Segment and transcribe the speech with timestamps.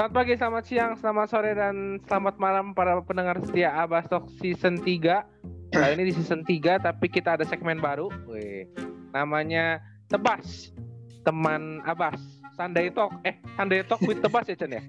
[0.00, 5.76] Selamat pagi, selamat siang, selamat sore, dan selamat malam para pendengar setia Abastok Season 3
[5.76, 8.08] Kali ini di Season 3, tapi kita ada segmen baru.
[8.24, 8.64] Wih.
[9.12, 9.76] Namanya
[10.08, 10.72] Tebas
[11.20, 12.16] Teman Abas
[12.56, 13.12] Sunday Talk.
[13.28, 14.80] Eh, Sunday Talk with Tebas ya Chen ya?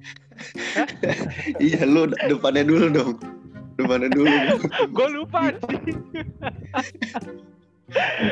[1.68, 3.20] iya, lu depannya dulu dong.
[3.76, 4.32] Depannya dulu
[4.96, 5.52] Gue lupa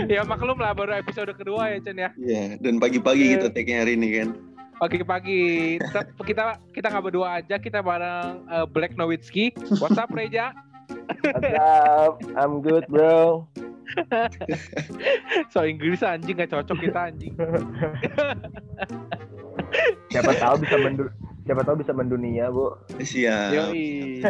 [0.08, 2.16] ya maklum lah baru episode kedua ya Chen ya?
[2.16, 4.32] Iya, dan pagi-pagi kita take hari ini kan
[4.80, 5.76] pagi-pagi.
[5.84, 9.52] Kita kita kita nggak berdua aja kita bareng uh, Black Nowitzki.
[9.84, 10.56] What's up Reja?
[11.22, 12.24] What's up?
[12.40, 13.44] I'm good bro.
[15.50, 17.34] So Inggris anjing gak cocok kita anjing.
[20.14, 21.10] Siapa tahu bisa mendur
[21.50, 22.78] siapa tahu bisa mendunia bu.
[23.02, 23.50] Siap.
[23.58, 24.22] Yoi.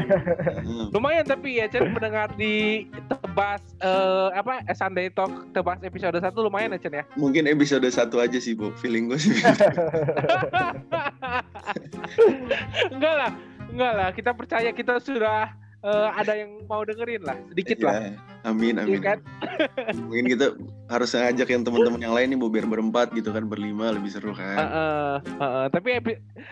[0.95, 6.31] lumayan tapi ya Chen mendengar di tebas uh, apa eh, Sunday Talk tebas episode 1
[6.39, 7.03] lumayan ya Chen ya?
[7.19, 9.35] Mungkin episode satu aja sih bu feeling gue sih.
[12.95, 13.31] Enggak lah
[13.67, 14.09] enggak lah.
[14.15, 15.51] Kita percaya kita sudah
[15.83, 17.95] uh, ada yang mau dengerin lah sedikit ya, lah
[18.47, 18.99] amin amin.
[18.99, 19.19] ya kan?
[20.07, 20.45] mungkin kita
[20.89, 24.33] harus ngajak yang teman-teman yang lain nih bu biar berempat gitu kan berlima lebih seru
[24.33, 24.57] kan.
[24.57, 25.65] Uh, uh, uh, uh.
[25.69, 26.01] tapi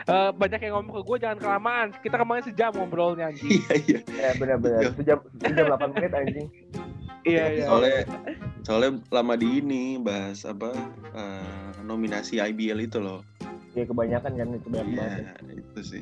[0.06, 1.88] uh, banyak yang ngomong ke gue jangan kelamaan.
[2.06, 3.50] Kita kemarin sejam ngobrolnya anjing.
[3.50, 4.00] Iya iya.
[4.06, 4.94] Ya, benar-benar.
[4.94, 6.48] Sejam sejam delapan menit anjing.
[7.26, 7.66] Iya iya.
[7.66, 8.00] Soalnya
[8.62, 10.70] soalnya lama di ini bahas apa
[11.18, 13.26] uh, nominasi IBL itu loh.
[13.74, 15.58] Ya kebanyakan kan itu banyak iya, banget.
[15.66, 16.02] itu sih.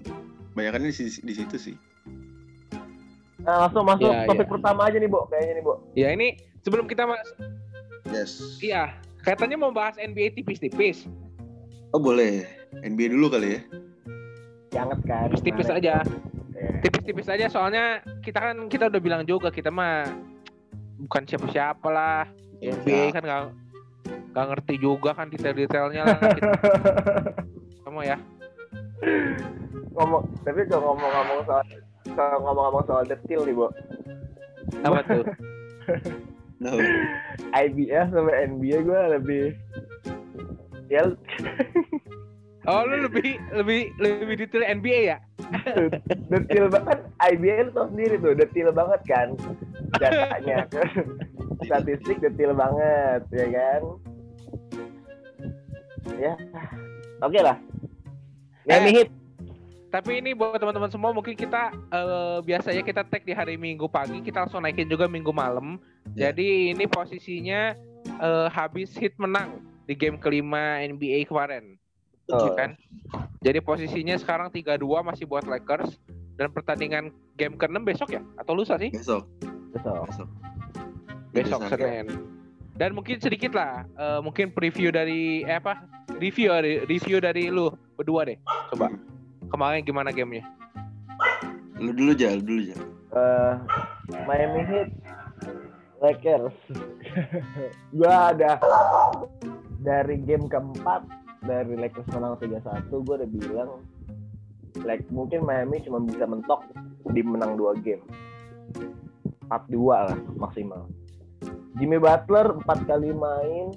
[0.60, 1.76] Banyak di, di situ sih.
[3.46, 4.52] Nah, langsung masuk ya, topik ya.
[4.58, 5.22] pertama aja nih, Bu.
[5.30, 5.74] Kayaknya nih, Bu.
[5.94, 6.28] Ya, ini
[6.66, 7.22] sebelum kita mas
[8.10, 8.62] Yes.
[8.62, 8.94] Iya,
[9.26, 11.10] katanya mau bahas NBA tipis-tipis.
[11.90, 12.46] Oh, boleh.
[12.86, 13.62] NBA dulu kali ya.
[14.76, 15.28] Jangan kan.
[15.32, 16.04] Tipis-tipis aja.
[16.84, 20.06] Tipis-tipis aja soalnya kita kan kita udah bilang juga kita mah
[21.08, 22.30] bukan siapa-siapa lah.
[22.62, 23.42] Ya, NBA kan gak,
[24.36, 26.20] gak ngerti juga kan detail-detailnya lah.
[26.20, 26.52] Kita.
[27.88, 28.18] Kamu ya.
[29.96, 31.64] Ngomong, tapi kalau ngomong-ngomong soal
[32.16, 33.68] kalau ngomong-ngomong soal detail nih, Bu.
[34.84, 35.24] Apa tuh?
[36.60, 36.80] no.
[37.54, 39.46] IBS sama NBA gue lebih
[40.92, 41.04] ya
[42.66, 45.18] Oh lu lebih lebih lebih detail NBA ya?
[46.34, 49.28] detail banget IBL tau sendiri tuh detail banget kan
[50.02, 50.66] datanya
[51.70, 53.82] statistik detail banget ya kan
[56.18, 56.34] ya
[57.22, 57.58] oke okay lah
[58.66, 59.10] Miami eh, Heat
[59.94, 64.20] tapi ini buat teman-teman semua mungkin kita uh, biasanya kita tag di hari Minggu pagi,
[64.20, 65.80] kita langsung naikin juga Minggu malam.
[66.14, 66.30] Yeah.
[66.30, 67.74] Jadi ini posisinya
[68.22, 71.82] uh, habis hit menang di game kelima NBA kemarin.
[72.30, 72.54] Oh.
[72.58, 72.74] kan?
[73.46, 76.02] Jadi posisinya sekarang 3-2 masih buat Lakers
[76.42, 78.90] dan pertandingan game ke-6 besok ya atau lusa sih?
[78.90, 79.30] Besok.
[79.74, 80.06] Besok.
[80.10, 80.30] Besok.
[81.36, 82.08] Besok Senin.
[82.76, 85.80] Dan mungkin sedikit lah, uh, mungkin preview dari eh apa?
[86.20, 86.52] Review
[86.88, 88.38] review dari lu berdua deh.
[88.72, 88.92] Coba.
[89.48, 90.44] Kemarin gimana gamenya?
[91.80, 92.78] Lu dulu aja, lu dulu aja.
[93.16, 93.54] Uh,
[94.28, 94.90] Miami Heat,
[96.06, 96.58] Lakers.
[97.98, 98.62] gua ada
[99.82, 101.06] dari game keempat
[101.46, 103.70] dari Lakers menang 3-1 gue udah bilang
[104.82, 106.66] like mungkin Miami cuma bisa mentok
[107.14, 108.02] di menang dua game.
[109.48, 110.90] 4-2 lah maksimal.
[111.78, 113.70] Jimmy Butler 4 kali main.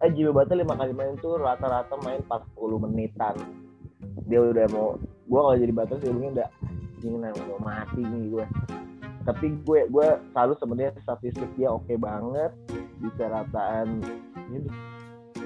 [0.00, 3.36] Eh Jimmy Butler 5 kali main tuh rata-rata main 40 menitan.
[4.26, 4.96] Dia udah mau
[5.28, 6.48] gue kalau jadi dia mungkin udah
[7.02, 8.46] ingin mau mati nih gue
[9.22, 12.50] tapi gue gue selalu sebenarnya statistik dia oke okay banget
[12.98, 14.02] bisa rataan
[14.50, 14.66] ini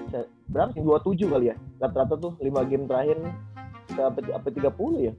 [0.07, 0.19] bisa,
[0.51, 0.83] berapa sih?
[0.83, 1.57] dua tujuh kali ya?
[1.83, 3.19] Rata-rata tuh lima game terakhir
[3.93, 5.15] sampai apa tiga puluh ya?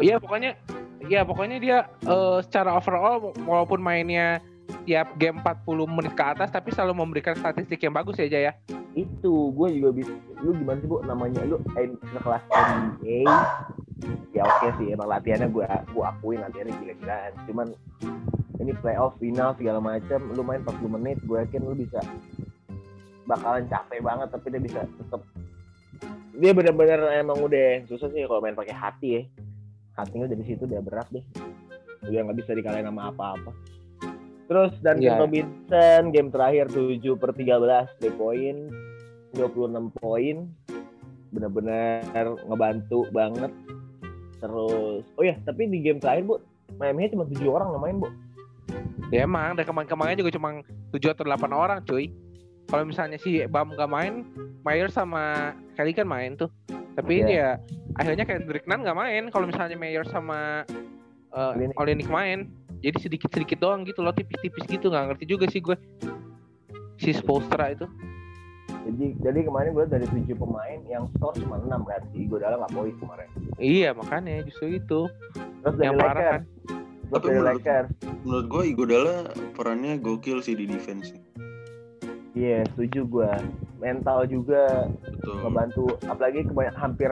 [0.00, 0.56] Iya pokoknya
[1.04, 1.78] iya pokoknya dia
[2.08, 4.40] uh, secara overall walaupun mainnya
[4.88, 8.52] tiap game 40 menit ke atas tapi selalu memberikan statistik yang bagus ya Jaya.
[8.96, 11.04] Itu gue juga bisa lu gimana sih bu?
[11.04, 11.60] Namanya lu
[12.16, 13.28] kelas NBA
[14.34, 17.32] ya oke okay sih emang latihannya gue gue akuin latihannya gila-gilaan.
[17.48, 17.68] Cuman
[18.62, 21.98] ini playoff final segala macam lu main 40 menit gue yakin lu bisa
[23.26, 25.22] bakalan capek banget tapi dia bisa tetap
[26.32, 29.22] dia benar-benar emang udah susah sih kalau main pakai hati ya.
[29.92, 31.24] Hatinya dari situ udah berat deh.
[32.08, 33.52] Udah nggak bisa dikalahin sama apa-apa.
[34.48, 35.20] Terus dan yeah.
[35.20, 38.56] Robinson game terakhir 7 per 13 3 poin
[39.36, 40.36] 26 poin.
[41.32, 43.52] Benar-benar ngebantu banget
[44.42, 45.06] terus.
[45.14, 46.42] Oh ya tapi di game terakhir bu
[46.82, 48.08] Miami cuma tujuh orang yang main bu.
[49.14, 49.54] Ya emang.
[49.54, 50.48] Dari kemarin-kemarin juga cuma
[50.90, 52.10] tujuh atau delapan orang cuy.
[52.66, 54.24] Kalau misalnya si Bam gak main
[54.64, 56.48] Mayer sama Kelly kan main tuh.
[56.96, 57.22] Tapi yeah.
[57.22, 57.50] ini ya
[58.00, 59.28] akhirnya Kendrick Nunn gak main.
[59.30, 60.66] Kalau misalnya Mayer sama
[61.36, 62.48] uh, Olenek main
[62.82, 64.90] jadi sedikit sedikit doang gitu loh tipis-tipis gitu.
[64.90, 65.76] Nggak ngerti juga sih gue.
[66.98, 67.86] Si Spolstra itu
[68.82, 72.02] Jadi jadi kemarin gue dari tujuh pemain yang skor cuma enam kan.
[72.10, 73.28] Si Iguodala nggak poin kemarin.
[73.56, 75.00] Iya makanya justru itu
[75.62, 76.42] Terus dari yang parah Lakers, kan.
[76.42, 77.88] terus Tapi dari menurut- Lakers.
[78.22, 79.14] Menurut gue Igodala
[79.54, 81.14] perannya gokil sih di defense.
[82.32, 83.30] Iya, setuju gue.
[83.76, 85.36] Mental juga Betul.
[85.42, 85.84] ngebantu.
[86.08, 87.10] Apalagi kebanyak hampir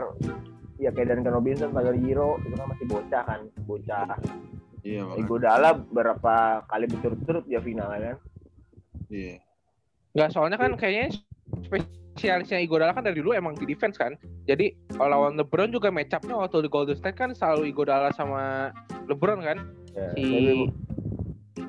[0.81, 4.16] ya kayak Duncan Robinson, Hero itu kan masih bocah kan, bocah.
[4.81, 5.20] Iya makanya.
[5.20, 6.34] Iguodala berapa
[6.66, 8.16] kali berturut-turut dia final kan.
[9.12, 9.44] Iya.
[10.16, 11.20] Nggak soalnya kan kayaknya
[11.64, 14.14] spesialisnya Igodala kan dari dulu emang di defense kan.
[14.44, 18.75] Jadi kalau lawan LeBron juga match up-nya waktu di Golden State kan selalu Igodala sama
[19.08, 19.58] LeBron kan.
[19.97, 20.26] Ya, Si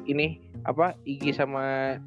[0.05, 1.97] ini apa Igi sama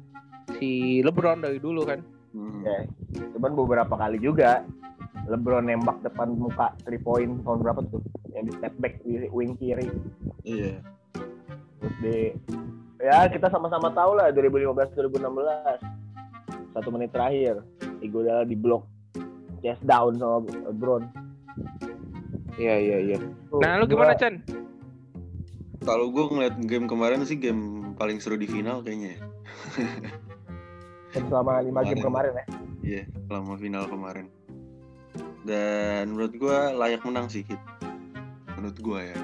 [0.59, 1.99] si LeBron dari dulu kan.
[2.35, 2.67] Hmm.
[2.67, 2.83] ya,
[3.31, 4.67] cuman beberapa kali juga
[5.31, 8.03] LeBron nembak depan muka 3 point tahun berapa tuh?
[8.35, 9.87] Yang di step back di wing kiri.
[10.43, 10.83] Iya.
[11.79, 12.17] Terus di
[12.99, 16.04] ya kita sama-sama tahu lah 2015 2016
[16.75, 17.63] satu menit terakhir
[17.97, 18.83] Iguodala di blok
[19.59, 21.03] chest down sama LeBron.
[22.55, 23.17] Iya iya iya.
[23.55, 24.43] Nah lu gua- gimana Chan?
[25.81, 29.17] Kalau gue ngeliat game kemarin sih game paling seru di final kayaknya.
[29.17, 29.19] ya.
[31.25, 32.45] selama lima game kemarin ya?
[32.81, 34.25] Iya, selama final kemarin.
[35.41, 37.61] Dan menurut gue layak menang sih Hit.
[38.55, 39.19] Menurut gue ya.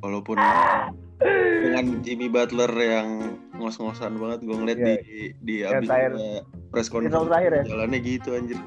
[0.00, 0.38] Walaupun
[1.64, 3.08] dengan Jimmy Butler yang
[3.54, 4.86] ngos-ngosan banget gue ngeliat Iya.
[4.96, 4.96] di
[5.38, 6.12] di Yang abis terakhir.
[6.70, 7.62] Press Final conference terakhir ya?
[7.66, 8.58] jalannya gitu anjir.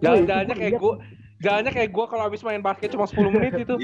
[0.00, 0.94] Jalan-jalannya itu kayak gua
[1.40, 3.74] Jalannya kayak gua kalau habis main basket cuma 10 menit itu.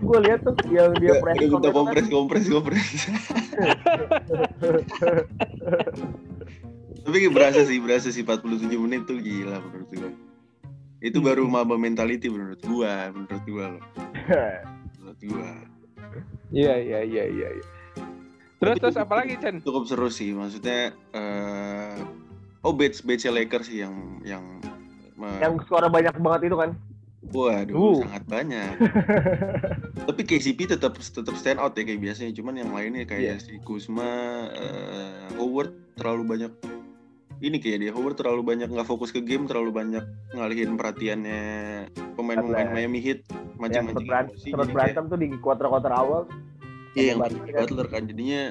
[0.00, 2.80] Gue lihat tuh yang dia Dia press conference kan, kompres kompres kompres.
[7.04, 10.10] Tapi berasa sih, berasa sih 47 menit tuh gila menurut gua.
[11.04, 13.84] Itu baru maba mentality menurut gua, menurut gua loh.
[15.00, 15.52] Menurut gua.
[16.48, 17.48] Iya iya iya iya.
[17.60, 17.79] iya.
[18.60, 19.56] Terus terus apa lagi Chan?
[19.58, 21.96] Cukup seru sih, maksudnya eh
[22.60, 24.44] oh batch batch Lakers sih yang yang
[25.16, 26.70] me- yang skor banyak banget itu kan.
[27.22, 27.96] waduh Uh.
[28.02, 28.72] sangat banyak.
[30.08, 33.36] Tapi KCP tetap tetap stand out ya kayak biasanya, cuman yang lainnya kayak Iya.
[33.38, 34.08] si Kuzma,
[34.50, 36.52] eh, Howard terlalu banyak
[37.38, 40.00] ini kayak dia Howard terlalu banyak nggak fokus ke game, terlalu banyak
[40.32, 41.40] ngalihin perhatiannya
[42.14, 42.72] pemain-pemain.
[42.72, 46.22] Miami Heat Yang mancing-mancing sempat kayak- berantem tuh di quarter-quarter awal.
[46.94, 47.60] Iya yang Butler kan.
[47.62, 48.42] Butler kan jadinya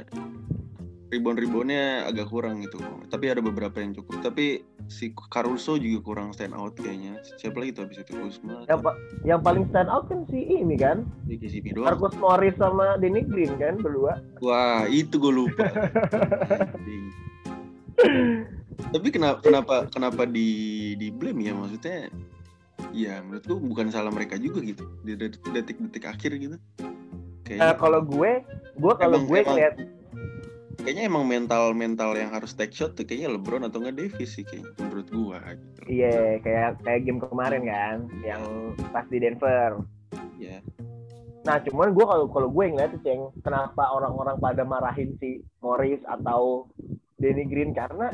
[1.09, 2.77] rebound-reboundnya agak kurang gitu.
[3.09, 4.21] Tapi ada beberapa yang cukup.
[4.21, 7.17] Tapi si Caruso juga kurang stand out kayaknya.
[7.41, 8.61] Siapa lagi tuh abis itu Kuzma?
[8.69, 11.97] Yang, pa- yang paling stand out kan si ini kan, Si KCP doang.
[11.97, 14.21] Marcus Morris sama Danny Green kan berdua.
[14.39, 15.65] Wah itu gue lupa.
[18.79, 20.49] Tapi kenapa kenapa kenapa di
[20.95, 22.07] di blame ya maksudnya?
[22.95, 26.57] Ya menurut gue bukan salah mereka juga gitu di detik- detik-detik akhir gitu.
[27.49, 28.31] Eh, Kayaknya kalau gue,
[28.77, 29.75] gue kalau gue ngeliat
[30.79, 34.47] kayaknya emang mental mental yang harus take shot tuh kayaknya LeBron atau nggak Davis sih
[34.47, 35.81] kayaknya menurut gua gitu.
[35.91, 38.41] Iya, kayak kayak game kemarin kan, yang
[38.93, 39.83] pas di Denver.
[40.39, 40.63] Ya.
[41.43, 45.99] Nah, cuman gue kalau kalau gue ngeliat tuh, ceng, kenapa orang-orang pada marahin si Morris
[46.07, 46.67] atau
[47.19, 48.11] Danny Green karena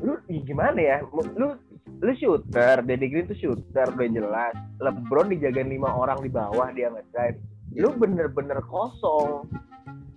[0.00, 1.56] lu ih, gimana ya, lu
[2.00, 4.54] lu shooter, Danny Green tuh shooter udah jelas.
[4.80, 7.36] LeBron dijagain lima orang di bawah dia nge-drive.
[7.74, 9.46] Lu bener-bener kosong.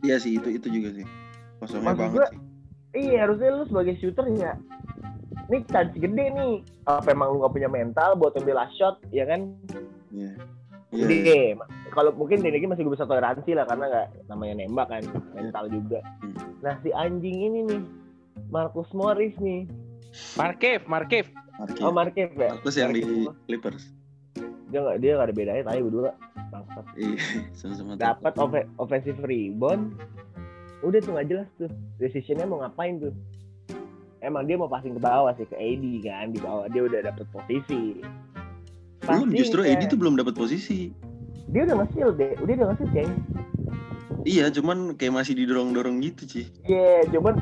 [0.02, 1.06] Iya sih itu itu juga sih.
[1.62, 2.42] Kosongnya Maksud banget gua- sih.
[2.94, 4.54] Iya, harusnya lu sebagai shooter ya.
[5.50, 6.54] Ini chance gede nih.
[6.86, 9.50] Apa emang lu gak punya mental buat ambil last shot, ya kan?
[10.14, 10.38] Iya.
[10.94, 11.10] Iya.
[11.10, 11.58] Jadi iya.
[11.90, 15.02] kalau mungkin Denegi masih gue bisa toleransi lah karena nggak namanya nembak kan
[15.34, 16.06] mental juga.
[16.22, 16.38] Hmm.
[16.62, 17.82] Nah si anjing ini nih
[18.54, 19.66] Marcus Morris nih.
[20.38, 21.26] Markev, Markev.
[21.58, 21.82] Marquez.
[21.82, 22.54] Oh Marquez ya.
[22.62, 23.34] Terus yang di Marquez.
[23.50, 23.84] Clippers.
[24.74, 26.12] Dia nggak dia nggak ada bedanya tadi berdua.
[26.50, 26.86] Bangsat.
[26.98, 27.18] Iya,
[27.58, 27.94] sama-sama.
[27.94, 28.34] Dapat
[28.82, 29.94] offensive rebound.
[30.82, 31.70] Udah tuh nggak jelas tuh.
[32.02, 33.14] Decisionnya mau ngapain tuh.
[34.20, 37.28] Emang dia mau passing ke bawah sih ke AD kan di bawah dia udah dapet
[37.30, 38.00] posisi.
[39.04, 40.96] Belum justru Edi tuh belum dapat posisi.
[41.52, 43.12] dia udah nge-steal deh, udah dia nge-steal ceng.
[44.24, 46.46] Iya, cuman kayak masih didorong-dorong gitu sih.
[46.64, 47.36] Iya, cuman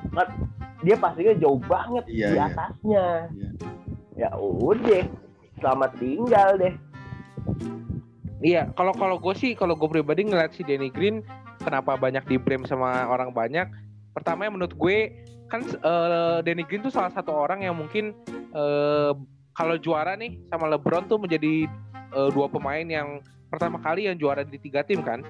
[0.82, 2.46] dia pastinya jauh banget Iya, di iya.
[2.50, 3.06] atasnya.
[4.18, 5.06] Ya udah,
[5.62, 6.74] selamat tinggal deh.
[8.42, 11.22] Iya, kalau kalau gue sih, kalau gue pribadi ngeliat si Danny Green,
[11.62, 13.70] kenapa banyak di blame sama orang banyak?
[14.18, 15.14] Pertama yang menurut gue
[15.46, 19.12] kan eh, Danny Green tuh salah satu orang yang mungkin eh,
[19.54, 21.70] kalau juara nih sama LeBron tuh menjadi
[22.18, 23.22] eh, dua pemain yang
[23.54, 25.22] pertama kali yang juara di tiga tim kan.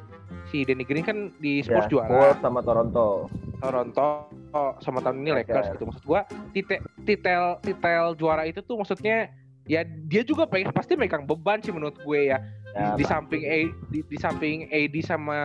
[0.48, 2.08] Si Danny Green kan di Spurs ya, juara.
[2.08, 3.28] Spurs sama Toronto.
[3.62, 4.08] Toronto
[4.56, 5.74] oh, sama tahun ini Lakers Lakers.
[5.78, 9.30] gitu maksud gua titel titel titel juara itu tuh maksudnya
[9.70, 12.40] ya dia juga pengen pasti megang beban sih menurut gue ya.
[12.72, 13.12] Ya, di pasti.
[13.12, 13.60] samping A,
[13.92, 15.40] di, di samping AD sama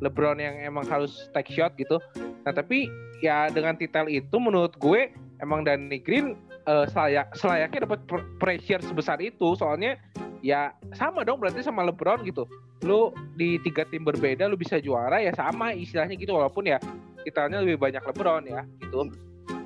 [0.00, 2.00] LeBron yang emang harus take shot gitu.
[2.48, 2.88] Nah tapi
[3.20, 5.12] ya dengan titel itu menurut gue
[5.44, 6.32] emang Danny Green
[6.64, 8.00] uh, selayak selayaknya dapat
[8.40, 9.52] pressure sebesar itu.
[9.52, 10.00] Soalnya
[10.40, 12.48] ya sama dong berarti sama LeBron gitu.
[12.80, 16.32] Lu di tiga tim berbeda lu bisa juara ya sama istilahnya gitu.
[16.32, 16.80] Walaupun ya
[17.28, 19.12] titelnya lebih banyak LeBron ya gitu.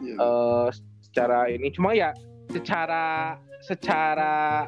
[0.01, 0.17] Yeah.
[0.17, 0.69] uh,
[1.05, 2.11] secara ini cuma ya
[2.51, 4.67] secara secara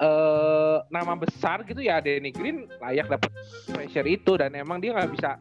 [0.00, 3.30] uh, nama besar gitu ya Danny Green layak dapat
[3.72, 5.40] pressure itu dan emang dia nggak bisa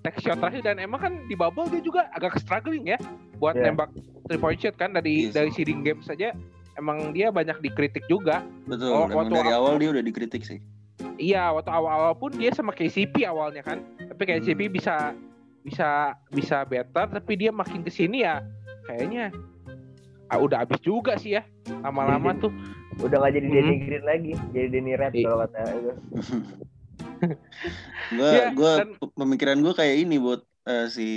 [0.00, 2.98] take shot terakhir dan emang kan di bubble dia juga agak struggling ya
[3.36, 3.72] buat yeah.
[3.72, 3.92] nembak
[4.28, 5.36] three point shot kan dari yes.
[5.36, 6.32] dari seeding game saja
[6.80, 8.40] emang dia banyak dikritik juga.
[8.64, 8.88] Betul.
[8.96, 10.58] Oh, waktu dari awal dia udah dikritik sih.
[11.20, 13.84] Iya, waktu awal-awal pun dia sama KCP awalnya kan.
[14.00, 14.74] Tapi KCP hmm.
[14.80, 14.96] bisa
[15.60, 18.40] bisa bisa better tapi dia makin ke sini ya
[18.88, 19.28] kayaknya
[20.30, 21.42] ah, udah habis juga sih ya
[21.82, 22.52] lama-lama tuh.
[23.00, 23.56] Udah gak jadi hmm.
[23.56, 25.92] Danny Green lagi jadi Danny Red kalau kata itu
[28.16, 28.88] gue ya, gue dan...
[29.16, 31.08] pemikiran gue kayak ini buat uh, si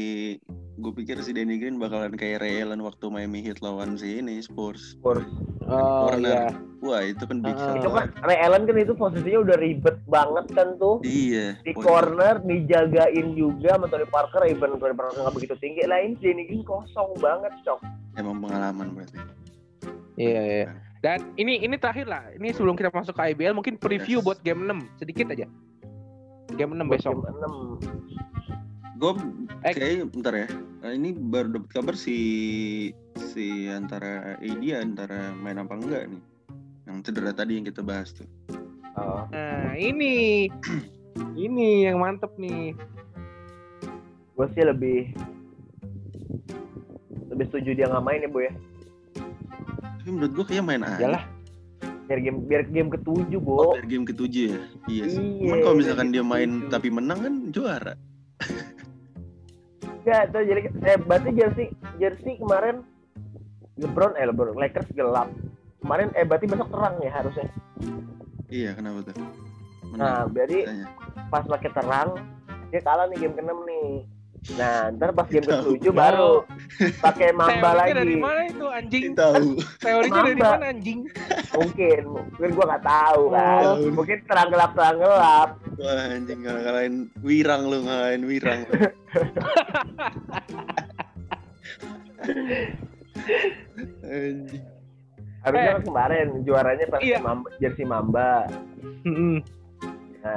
[0.74, 4.42] gue pikir si Danny Green bakalan kayak Ray Allen waktu Miami Heat lawan si ini
[4.42, 4.98] Spurs.
[4.98, 5.26] Spurs.
[5.70, 6.50] Oh, Corner.
[6.50, 6.82] Iya.
[6.84, 10.46] Wah itu kan big uh, Itu kan Ray Allen kan itu posisinya udah ribet banget
[10.58, 10.98] kan tuh.
[11.06, 11.62] Iya.
[11.62, 15.86] Di corner dijagain juga sama Tony Parker, even Tony Parker nggak begitu tinggi.
[15.86, 17.80] Lain si Danny Green kosong banget cok.
[18.18, 19.18] Emang pengalaman berarti.
[20.18, 20.70] Iya iya.
[21.06, 22.34] Dan ini ini terakhir lah.
[22.34, 24.26] Ini sebelum kita masuk ke IBL mungkin preview yes.
[24.26, 25.46] buat game 6 sedikit aja.
[26.58, 27.22] Game 6 besok.
[27.22, 28.14] Game 6
[28.98, 29.12] gue
[29.66, 29.74] eh.
[29.74, 30.48] kayak bentar ya.
[30.84, 32.18] Nah, ini baru dapat kabar si
[33.34, 36.24] si antara AD antara main apa enggak nih?
[36.86, 38.28] Yang cedera tadi yang kita bahas tuh.
[38.94, 39.26] Oh.
[39.34, 40.48] nah ini.
[41.34, 42.74] Ini yang mantep nih.
[44.34, 45.14] Gue sih lebih
[47.30, 48.54] lebih setuju dia nggak main ya bu ya.
[50.02, 51.22] Tapi menurut gue kayak main aja.
[51.22, 51.24] Lah
[52.10, 53.54] biar game biar game ketujuh bu.
[53.54, 54.62] Oh, biar game ketujuh ya?
[54.90, 55.22] Iya sih.
[55.22, 57.94] Iya, cuman kalau misalkan dia main tapi menang kan juara
[60.04, 62.84] Enggak, tuh jadi eh berarti jersey jersey kemarin
[63.80, 65.32] LeBron eh LeBron Lakers gelap.
[65.80, 67.48] Kemarin eh berarti besok terang ya harusnya.
[68.52, 69.16] Iya, kenapa tuh?
[69.96, 70.68] Menang, nah, berarti
[71.32, 72.20] pas pakai terang
[72.68, 73.90] dia kalah nih game ke-6 nih.
[74.60, 76.44] Nah, ntar pas game ke-7 baru
[77.00, 77.96] pakai mamba Teorinya lagi.
[77.96, 79.16] dari mana itu anjing?
[79.16, 79.56] Tahu.
[79.80, 81.00] Teorinya dari mana anjing?
[81.56, 83.64] Mungkin, mungkin gua nggak tahu kan.
[83.64, 83.88] Oh.
[83.96, 85.50] Mungkin terang gelap terang gelap.
[85.80, 88.60] Wah, anjing ngalahin wirang lu, ngalahin wirang.
[94.04, 94.64] anjing.
[95.44, 95.84] Harusnya eh.
[95.84, 97.20] kemarin juaranya pas iya.
[97.20, 98.48] Mamba, jersey Mamba.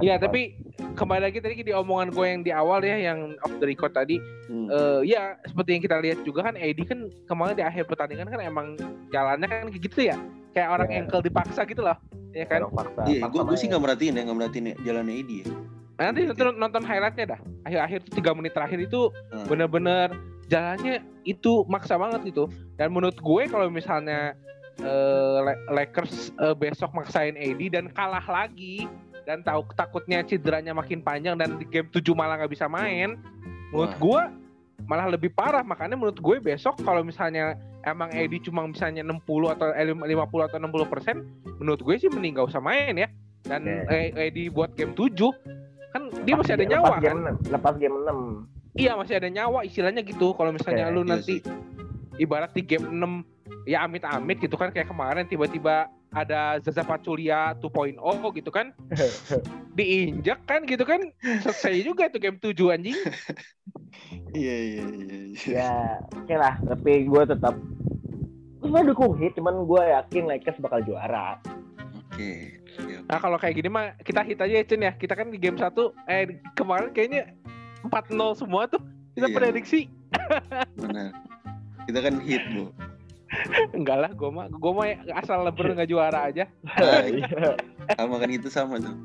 [0.02, 0.58] Iya, tapi
[0.98, 4.18] kembali lagi tadi di omongan gue yang di awal ya, yang off the record tadi,
[4.50, 4.66] hmm.
[4.68, 8.40] uh, ya seperti yang kita lihat juga kan, Edi kan kemarin di akhir pertandingan kan
[8.42, 8.74] emang
[9.14, 10.16] jalannya kan kayak gitu ya,
[10.52, 10.98] kayak orang yeah.
[11.04, 11.96] ankle dipaksa gitu loh,
[12.34, 12.66] ya kan?
[13.06, 15.46] Iya, gue gue sih nggak merhatiin ya, nggak merhatiin ya, jalannya Edi ya.
[15.96, 17.40] Nanti nonton, nonton highlightnya dah.
[17.64, 19.48] Akhir-akhir tuh tiga menit terakhir itu hmm.
[19.48, 20.12] bener-bener
[20.52, 22.52] jalannya itu maksa banget gitu.
[22.76, 24.36] Dan menurut gue kalau misalnya
[24.84, 25.40] uh,
[25.72, 28.84] Lakers uh, besok maksain AD dan kalah lagi
[29.26, 33.18] dan tahu takutnya cederanya makin panjang dan di game 7 malah nggak bisa main
[33.74, 34.22] menurut gue
[34.86, 35.66] malah lebih parah.
[35.66, 39.26] Makanya menurut gue besok kalau misalnya emang Edi cuma misalnya 60
[39.58, 41.16] atau 50 eh, atau 60 persen
[41.58, 43.10] menurut gue sih mending gak usah main ya.
[43.46, 44.30] Dan yeah.
[44.30, 45.10] Edi buat game 7
[45.90, 47.02] kan dia masih ada nyawa lepas kan?
[47.02, 50.36] game 6, lepas game 6 iya masih ada nyawa istilahnya gitu.
[50.38, 50.94] Kalau misalnya okay.
[50.94, 51.34] lu iya nanti
[52.22, 58.00] ibarat di game 6 ya amit-amit gitu kan kayak kemarin tiba-tiba ada Zaza Pachulia 2.0
[58.40, 58.72] gitu kan
[59.76, 61.12] diinjak kan gitu kan
[61.44, 62.96] selesai juga tuh game 7 anjing
[64.40, 65.74] iya iya iya ya
[66.16, 67.54] oke lah tapi gue tetap
[68.64, 71.36] gue dukung hit cuman gue yakin Lakers bakal juara
[71.84, 72.56] oke okay.
[73.06, 74.92] Nah kalau kayak gini mah kita hit aja ya Cun ya.
[74.92, 77.32] Kita kan di game satu eh kemarin kayaknya
[77.88, 78.82] 4-0 semua tuh
[79.16, 79.36] kita iya.
[79.36, 79.80] prediksi.
[80.82, 81.14] Benar.
[81.86, 82.74] Kita kan hit, Bu.
[83.72, 84.86] Enggak lah, gue mah gue mah
[85.18, 86.44] asal lebar nggak juara aja.
[86.64, 87.56] Nah, iya.
[87.94, 88.96] sama kan itu sama tuh.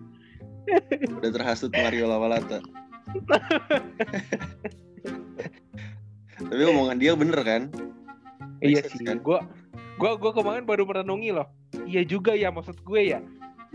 [1.19, 2.61] Udah terhasut Mario Lawalata.
[6.41, 7.69] Tapi omongan dia bener kan?
[8.61, 9.05] Iya sih.
[9.05, 9.21] Kan?
[9.21, 9.39] Gue
[9.97, 11.47] gue gue kemarin baru merenungi loh.
[11.85, 13.19] Iya juga ya maksud gue ya.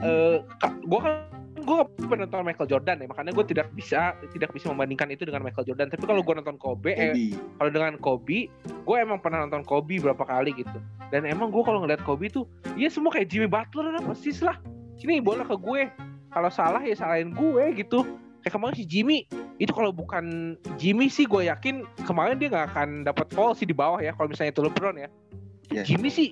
[0.03, 1.15] Eh, uh, gue kan
[1.67, 5.43] gue pernah nonton Michael Jordan ya makanya gue tidak bisa tidak bisa membandingkan itu dengan
[5.43, 5.91] Michael Jordan.
[5.91, 10.23] Tapi kalau gue nonton Kobe, eh, kalau dengan Kobe gue emang pernah nonton Kobe berapa
[10.23, 10.79] kali gitu.
[11.11, 12.47] Dan emang gue kalau ngeliat Kobe tuh
[12.79, 14.57] iya semua kayak Jimmy Butler lah persis lah.
[14.97, 15.91] Sini bola ke gue.
[16.31, 18.07] Kalau salah ya salahin gue gitu.
[18.47, 19.27] Kayak kemarin si Jimmy
[19.59, 23.75] itu kalau bukan Jimmy sih gue yakin kemarin dia nggak akan dapat foul sih di
[23.75, 25.09] bawah ya kalau misalnya itu LeBron ya.
[25.75, 25.83] Yeah.
[25.83, 26.31] Jimmy sih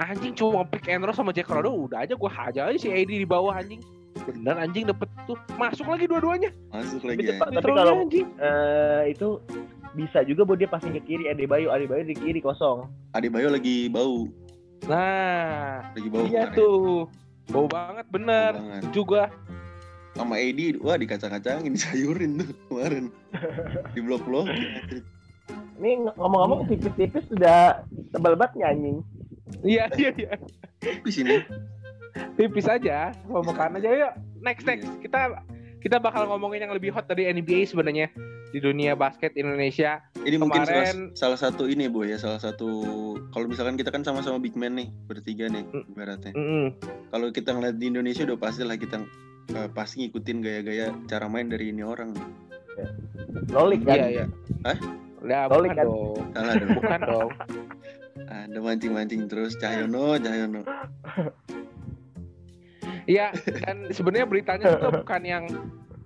[0.00, 3.12] anjing cuma pick and roll sama Jack Crowder udah aja gue hajar aja si AD
[3.12, 3.84] di bawah anjing
[4.22, 7.40] bener anjing dapet tuh masuk lagi dua-duanya masuk lagi ya.
[7.40, 9.28] tapi kalau uh, itu
[9.90, 14.30] bisa juga buat dia passing ke kiri Adebayo Adebayo di kiri kosong Adebayo lagi bau,
[14.86, 16.24] Nah, lagi bau.
[16.24, 16.56] iya kemarin.
[16.56, 17.04] tuh.
[17.48, 18.52] Bau banget bener.
[18.54, 18.82] Bau banget.
[18.90, 19.22] Juga.
[20.10, 23.04] Sama Edi, wah dikacang-kacangin, disayurin tuh kemarin.
[23.92, 24.48] Di blok-blok.
[25.76, 29.04] ini ng- ngomong-ngomong tipis-tipis sudah tebal banget nyanyi
[29.60, 30.32] Iya, iya, iya.
[30.80, 31.42] Di sini.
[32.34, 33.12] Tipis aja.
[33.24, 34.12] Ngomongkan aja yuk.
[34.40, 34.88] Next, next.
[34.98, 35.40] Kita
[35.78, 38.12] kita bakal ngomongin yang lebih hot dari NBA sebenarnya
[38.50, 40.02] di dunia basket Indonesia.
[40.18, 42.68] Ini mungkin salah, Kemarin- salah satu ini boy ya, salah satu
[43.30, 45.84] kalau misalkan kita kan sama-sama big man nih, bertiga nih Mm.
[45.88, 46.32] ibaratnya.
[46.34, 46.66] Mm-mm.
[47.08, 49.00] Kalau kita ngeliat di Indonesia udah pasti lah kita
[49.50, 52.12] eh, pasti ngikutin gaya-gaya cara main dari ini orang.
[53.50, 54.24] lolik kan Iya, iya.
[54.64, 54.78] Hah?
[55.20, 55.84] Udah, Solid bukan kan?
[55.84, 56.16] dong.
[56.32, 56.70] Salah dong.
[56.74, 57.28] Bukan dong.
[58.26, 60.62] Ada mancing-mancing terus Cahyono, Cahyono.
[63.10, 63.34] Iya,
[63.66, 65.44] dan sebenarnya beritanya juga bukan yang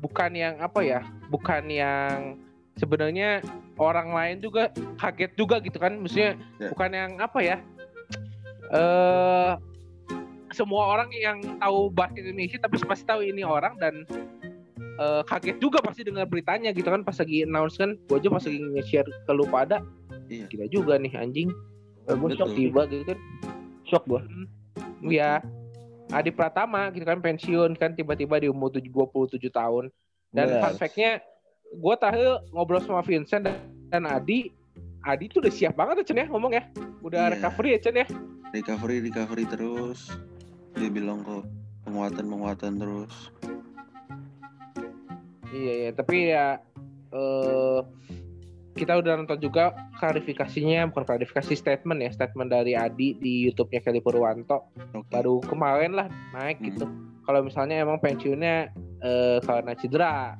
[0.01, 1.01] bukan yang apa ya?
[1.29, 2.41] Bukan yang
[2.75, 3.45] sebenarnya
[3.77, 6.01] orang lain juga kaget juga gitu kan.
[6.01, 6.73] Maksudnya Ya.
[6.73, 7.57] bukan yang apa ya?
[8.73, 9.53] Eh
[10.51, 14.07] semua orang yang tahu basket Indonesia tapi pasti tahu ini orang dan
[14.97, 18.39] eh, kaget juga pasti dengar beritanya gitu kan pas lagi announce kan gue aja pas
[18.41, 19.83] lagi nge-share ke lu pada
[20.25, 20.47] Iya.
[20.47, 21.51] gila juga nih anjing
[22.07, 23.19] gue shock tiba gitu kan
[23.85, 24.23] shock gue
[25.05, 25.43] Iya.
[26.11, 29.89] Adi Pratama gitu kan pensiun kan tiba-tiba di umur 7 27 tahun.
[30.29, 30.61] Dan Bener.
[30.61, 31.23] fun fact-nya
[31.71, 33.57] gue tahu ngobrol sama Vincent dan,
[33.89, 34.51] dan Adi,
[35.01, 36.63] Adi tuh udah siap banget ya Chen ya ngomong ya.
[37.01, 37.33] Udah Iya.
[37.39, 38.07] recovery ya Chen ya.
[38.51, 40.15] recovery recovery terus
[40.75, 41.43] dia bilang kok
[41.83, 43.15] penguatan penguatan terus
[45.51, 46.47] Iya ya, tapi ya
[47.11, 47.79] eh
[48.75, 54.03] kita udah nonton juga klarifikasinya bukan klarifikasi statement ya, statement dari Adi di YouTube-nya Kelly
[54.03, 56.67] Purwanto oke baru kemarin lah naik Hmm.
[56.69, 56.87] gitu.
[57.25, 60.37] Kalau misalnya emang pensiunnya eh, karena cedera,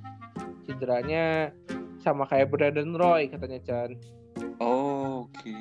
[0.67, 1.55] cederanya
[2.03, 3.91] sama kayak Brandon Roy katanya Chan,
[4.61, 5.57] Oh, oke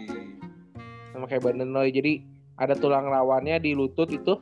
[1.14, 1.94] sama kayak Brandon Roy.
[1.94, 2.26] Jadi
[2.58, 4.36] ada tulang rawannya di lutut itu.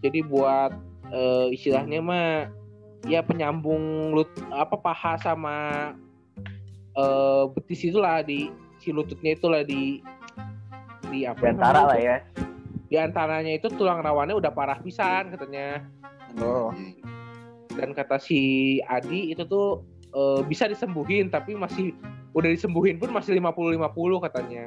[0.00, 0.72] Jadi buat
[1.10, 2.50] eh, istilahnya mah
[3.06, 5.92] ya penyambung lut apa paha sama
[6.98, 8.50] eh, betis itulah di
[8.82, 10.02] si lututnya itulah di
[11.08, 11.40] di apa?
[11.40, 12.16] Di antara lah ya.
[12.88, 15.86] Di antaranya itu tulang rawannya udah parah pisan katanya.
[16.42, 16.74] Oh.
[17.72, 21.94] Dan kata si Adi itu tuh eh, bisa disembuhin tapi masih
[22.34, 24.64] udah disembuhin pun masih 50-50 katanya.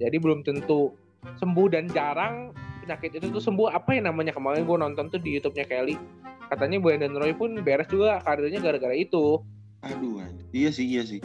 [0.00, 0.96] Jadi belum tentu
[1.38, 2.50] sembuh dan jarang
[2.82, 3.70] penyakit itu tuh sembuh.
[3.70, 4.34] Apa yang namanya?
[4.34, 5.96] Kemarin gue nonton tuh di YouTube-nya Kelly.
[6.50, 9.40] Katanya Brandon Roy pun beres juga karirnya gara-gara itu.
[9.80, 10.20] Aduh.
[10.52, 11.20] Iya sih iya sih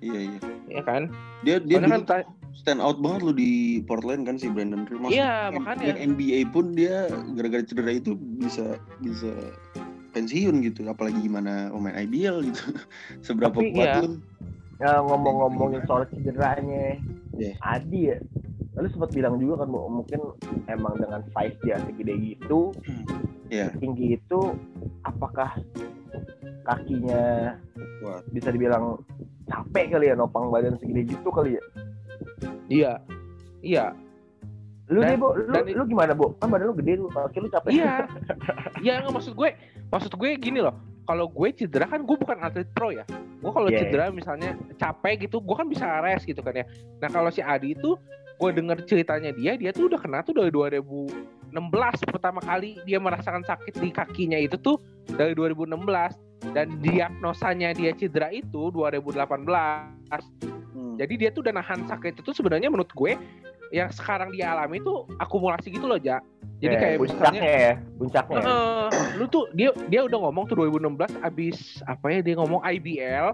[0.00, 0.40] iya iya.
[0.68, 1.02] Ya kan?
[1.40, 3.50] Dia dia kan ta- stand out banget lo di
[3.82, 5.84] Portland kan si Brandon Roy Maksudnya Iya, makanya.
[5.86, 9.30] yang NBA pun dia gara-gara cedera itu bisa bisa
[10.10, 10.84] pensiun gitu.
[10.84, 12.62] Apalagi gimana pemain IBL gitu.
[13.26, 14.02] Seberapa Tapi kuat iya.
[14.02, 14.08] lu
[14.76, 16.98] ya, ngomong-ngomongin soal cederanya
[17.32, 17.54] Iya.
[17.62, 18.18] Adi ya.
[18.74, 20.20] Lalu sempat bilang juga kan mungkin
[20.66, 22.70] emang dengan size dia segede gitu
[23.48, 23.74] Iya.
[23.76, 24.40] tinggi itu
[25.02, 25.58] apakah
[26.62, 27.56] kakinya
[27.98, 28.22] kuat.
[28.30, 29.00] bisa dibilang
[29.50, 31.62] capek kali ya nopang badan segede gitu kali ya
[32.70, 32.92] iya
[33.60, 33.84] iya
[34.90, 37.38] lu Dan- deh bu lu, dan- lu gimana bu kan badan lu gede lu kaki
[37.38, 37.94] lu capek Iya.
[38.86, 39.50] Iya nggak maksud gue,
[39.92, 40.72] maksud gue gini loh.
[41.04, 43.04] Kalau gue cedera kan gue bukan atlet pro ya.
[43.38, 46.64] Gue kalau Iya, cedera misalnya capek gitu, gue kan bisa rest gitu kan ya.
[46.98, 47.94] Nah kalau si Adi itu,
[48.34, 51.52] gue denger ceritanya dia, dia tuh udah kena tuh dari 2016
[52.08, 54.80] pertama kali dia merasakan sakit di kakinya itu tuh
[55.12, 55.70] dari 2016
[56.56, 59.44] dan diagnosanya dia cedera itu 2018.
[60.72, 60.94] Hmm.
[60.96, 63.12] Jadi dia tuh udah nahan sakit itu sebenarnya menurut gue
[63.70, 66.18] yang sekarang dia alami itu akumulasi gitu loh, Ja.
[66.60, 68.44] Jadi Ya, kayak misalnya puncaknya ya puncaknya ya.
[68.44, 68.86] Heeh.
[69.16, 73.26] lu tuh dia dia udah ngomong tuh 2016 abis apa ya dia ngomong IBL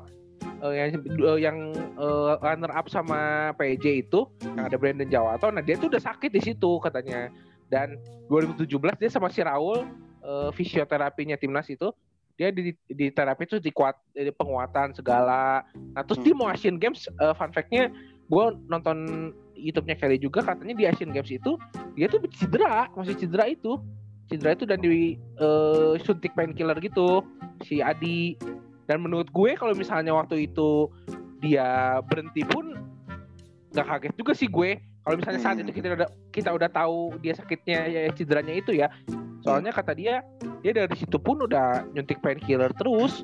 [0.62, 5.58] eh, yang eh, yang eh, runner up sama PJ itu yang ada Brandon Jawato nah
[5.58, 7.26] dia tuh udah sakit di situ katanya
[7.66, 7.98] dan
[8.30, 9.82] 2017 dia sama si Raul
[10.22, 11.90] eh, fisioterapinya timnas itu
[12.36, 15.64] dia di, di terapi tuh di kuat di penguatan segala.
[15.96, 17.88] Nah terus dia mau Asian Games eh, fun fact-nya
[18.28, 21.56] gue nonton YouTube-nya Kelly juga katanya di Asian Games itu
[21.96, 23.80] dia tuh cedera masih cedera itu.
[24.28, 27.24] Cedera itu dan di eh, suntik painkiller gitu
[27.64, 28.36] si Adi.
[28.86, 30.92] Dan menurut gue kalau misalnya waktu itu
[31.40, 32.76] dia berhenti pun
[33.72, 34.78] nggak kaget juga sih gue.
[35.06, 35.64] Kalau misalnya saat Hmm.
[35.64, 38.90] itu kita udah kita udah tahu dia sakitnya ya cederanya itu ya.
[39.46, 40.26] Soalnya kata dia
[40.66, 43.22] dia dari situ pun udah nyuntik painkiller terus.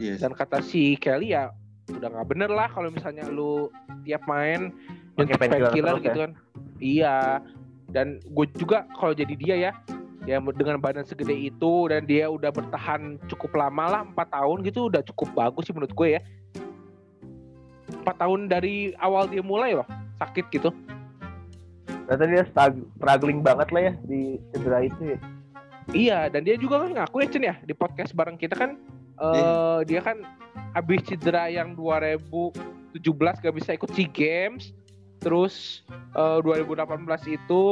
[0.00, 0.24] Yes.
[0.24, 1.52] dan kata si Kelly ya
[1.92, 3.68] udah nggak bener lah kalau misalnya lu
[4.08, 4.72] tiap main
[5.20, 6.32] nyuntik painkiller painkiller terus gitu kan.
[6.80, 7.16] Iya.
[7.92, 9.72] Dan gue juga kalau jadi dia ya
[10.24, 14.88] ya dengan badan segede itu dan dia udah bertahan cukup lama lah empat tahun gitu
[14.88, 16.20] udah cukup bagus sih menurut gue ya.
[18.00, 20.72] Empat tahun dari awal dia mulai loh sakit gitu.
[22.08, 22.44] Ternyata dia
[22.96, 25.20] struggling banget lah ya di cedera itu ya.
[25.92, 28.78] Iya dan dia juga kan ngaku ya Cen ya di podcast bareng kita kan
[29.20, 30.24] eh dia kan
[30.72, 34.72] habis cedera yang 2017 gak bisa ikut SEA Games
[35.20, 35.84] terus
[36.16, 37.64] eh, 2018 itu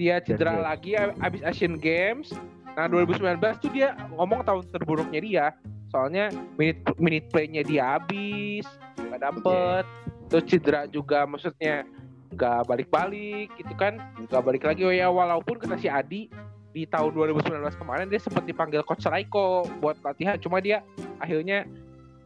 [0.00, 0.64] dia cedera yes.
[0.64, 2.32] lagi habis Asian Games.
[2.76, 5.46] Nah 2019 tuh dia ngomong tahun terburuknya dia
[5.92, 6.28] soalnya
[6.60, 8.64] minute minute play-nya dia habis
[8.96, 9.84] nggak dapet.
[10.32, 11.84] Terus cedera juga maksudnya
[12.32, 14.82] nggak balik-balik gitu kan nggak balik lagi.
[14.88, 16.32] Oh ya walaupun kata si Adi
[16.76, 20.84] di tahun 2019 kemarin dia sempat dipanggil coach Raiko buat latihan cuma dia
[21.16, 21.64] akhirnya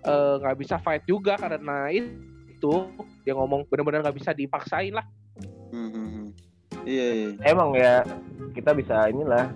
[0.02, 2.74] eh, nggak bisa fight juga karena itu
[3.22, 5.06] dia ngomong benar-benar nggak bisa dipaksain lah
[5.70, 6.26] Hmm, hmm, hmm.
[6.82, 7.28] Iya, iya.
[7.46, 8.02] Emang ya
[8.58, 9.54] kita bisa inilah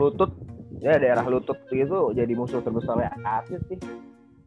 [0.00, 0.32] lutut
[0.80, 3.78] ya daerah lutut itu jadi musuh terbesar atlet sih.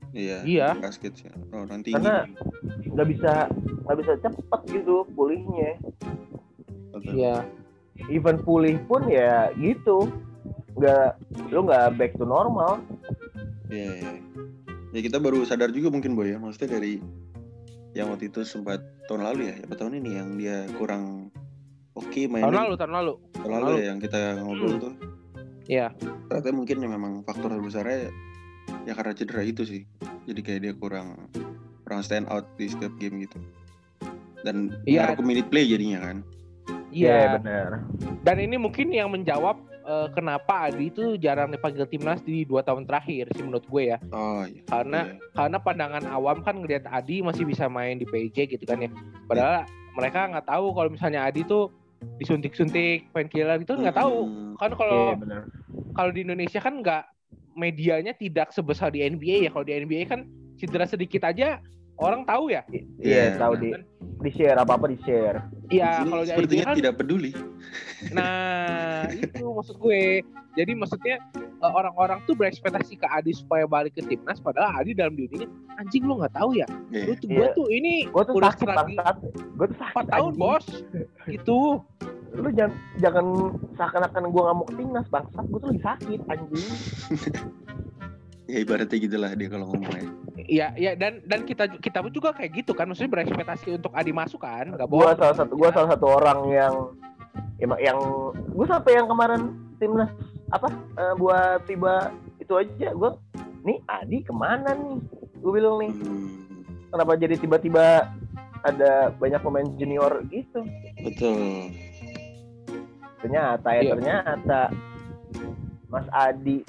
[0.10, 0.38] Iya.
[0.41, 0.67] Iya.
[0.82, 1.30] Basket sih.
[1.54, 2.26] Oh, nanti Karena-
[2.89, 3.32] Nggak bisa
[3.86, 5.78] nggak bisa cepet gitu pulihnya.
[7.13, 7.45] Iya
[8.10, 10.10] Even pulih pun ya gitu.
[10.73, 11.21] Nggak
[11.53, 12.82] lu nggak back to normal.
[13.69, 14.13] Iya, iya.
[14.93, 17.01] Ya kita baru sadar juga mungkin Boy ya, maksudnya dari
[17.97, 21.29] yang waktu itu sempat tahun lalu ya, apa tahun ini yang dia kurang
[21.97, 22.49] oke mainnya.
[22.49, 24.93] tahun lalu tahun lalu Tahun lalu ya yang kita ngobrol tuh.
[25.69, 25.88] Iya.
[26.29, 28.10] Ternyata mungkin ya memang faktor terbesarnya
[28.86, 29.82] ya karena cedera itu sih.
[30.25, 31.29] Jadi kayak dia kurang
[31.86, 33.38] kurang stand out di setiap game gitu.
[34.43, 35.10] Dan Iya.
[35.13, 36.17] ngaruh ke minute play jadinya kan.
[36.93, 37.84] Iya benar.
[38.21, 42.86] dan ini mungkin yang menjawab eh, kenapa Adi itu jarang dipanggil timnas di dua tahun
[42.86, 44.62] terakhir sih menurut gue ya Oh iya.
[44.63, 45.19] karena Iya.
[45.34, 48.89] karena pandangan awam kan ngelihat Adi masih bisa main di PJ gitu kan ya.
[49.25, 51.67] Padahal mereka nggak tahu kalau misalnya Adi tuh
[52.17, 54.17] disuntik-suntik painkiller itu nggak tahu.
[54.23, 55.41] Hmm, Kan kalau Iya benar.
[55.91, 57.03] kalau di Indonesia kan nggak
[57.53, 59.49] medianya tidak sebesar di NBA ya.
[59.49, 60.25] Kalau di NBA kan
[60.56, 61.60] cedera sedikit aja
[61.97, 62.62] orang tahu ya.
[62.69, 63.69] Iya Iya, tahu di
[64.23, 65.39] di share apa apa di share.
[65.69, 67.32] Iya, kalau di NBA sepertinya kan tidak peduli.
[68.12, 70.21] Nah, itu maksud gue.
[70.53, 75.17] Jadi maksudnya eh, orang-orang tuh berekspektasi ke Adi supaya balik ke timnas padahal Adi dalam
[75.17, 75.49] dirinya
[75.82, 76.67] anjing lu nggak tahu ya.
[76.93, 77.10] Iya.
[77.10, 77.56] Lu tuh gue Iya.
[77.58, 78.67] tuh ini Gue tuh Udah sakit.
[79.58, 79.95] Gue tuh sakit.
[79.97, 80.39] 4 tahun, anjing.
[80.39, 80.65] Bos.
[81.25, 81.60] Gitu.
[82.34, 83.25] Lu jangan jangan
[83.77, 85.45] seakan-akan gue nggak mau ke timnas bangsat.
[85.49, 86.69] Gue tuh lagi sakit anjing.
[88.54, 90.06] Ya ibaratnya gitulah dia kalau ngomong ya.
[90.44, 94.12] Iya, iya dan dan kita kita pun juga kayak gitu kan, maksudnya berekspektasi untuk Adi
[94.12, 95.16] masuk kan, nggak gue bohong.
[95.16, 96.74] salah satu gue salah satu orang yang
[97.58, 97.98] yang, yang
[98.46, 99.42] gue sampai yang kemarin
[99.76, 100.12] timnas
[100.50, 103.10] apa eh, buat tiba itu aja gue
[103.63, 105.02] nih Adi ke mana nih
[105.36, 106.30] gue bilang nih Hmm,
[106.92, 108.06] kenapa jadi tiba-tiba
[108.62, 110.62] ada banyak pemain junior gitu
[111.00, 111.72] betul.
[113.18, 113.92] ternyata ya Iya.
[113.92, 114.60] ternyata
[115.88, 116.62] Mas Adi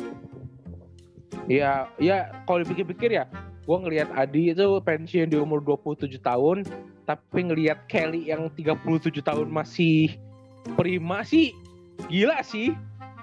[1.45, 3.29] Iya, iya kalau dipikir-pikir ya,
[3.69, 6.65] gua ngelihat Adi itu pensiun di umur 27 tahun,
[7.05, 10.17] tapi ngelihat Kelly yang 37 tahun masih
[10.73, 11.53] prima sih,
[12.09, 12.73] gila sih.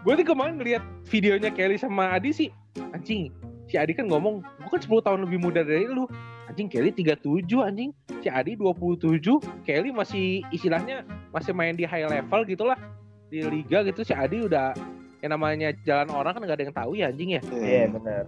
[0.02, 2.50] Gue nih kemarin ngelihat videonya Kelly sama Adi sih,
[2.94, 3.30] anjing.
[3.70, 6.06] Si Adi kan ngomong, gue kan 10 tahun lebih muda dari lu.
[6.50, 7.94] Anjing Kelly 37 anjing.
[8.22, 9.18] Si Adi 27,
[9.66, 12.78] Kelly masih istilahnya masih main di high level gitulah
[13.30, 14.02] di liga gitu.
[14.02, 14.74] Si Adi udah
[15.22, 17.42] yang namanya jalan orang kan gak ada yang tahu ya anjing ya.
[17.54, 18.26] iya benar.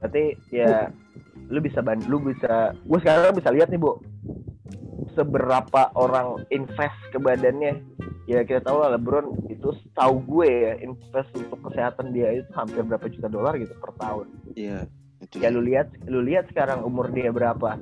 [0.00, 0.92] Berarti ya
[1.50, 3.96] lu bisa ban lu bisa gue sekarang bisa lihat nih bu.
[5.16, 7.80] Seberapa orang invest ke badannya.
[8.28, 12.84] Ya kita tahu lah LeBron itu tahu gue ya invest untuk kesehatan dia itu hampir
[12.86, 14.28] berapa juta dolar gitu per tahun.
[14.54, 14.86] Iya.
[15.24, 17.80] Itu ya lu lihat lu lihat sekarang umur dia berapa.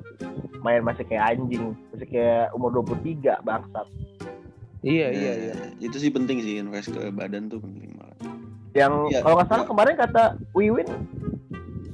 [0.63, 3.87] Main masih kayak anjing masih kayak umur 23 bangsat
[4.79, 5.53] Iya, Ya, iya, iya.
[5.83, 8.17] Itu sih penting sih invest ke badan tuh penting banget.
[8.77, 9.69] yang Iya, kalau nggak salah iya.
[9.73, 10.87] kemarin kata Wiwin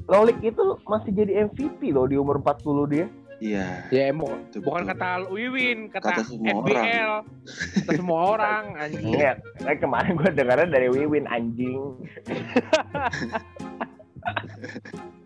[0.06, 3.08] Lolik itu masih jadi MVP loh di umur 40 dia
[3.40, 3.84] Iya.
[3.92, 4.96] Ya emo, itu bukan betul.
[4.96, 7.14] kata Wiwin, kata, Kata semua FBL,
[7.84, 9.12] kata semua orang anjing.
[9.20, 9.32] Iya,
[9.68, 12.00] eh, kemarin gue dengarnya dari Wiwin anjing.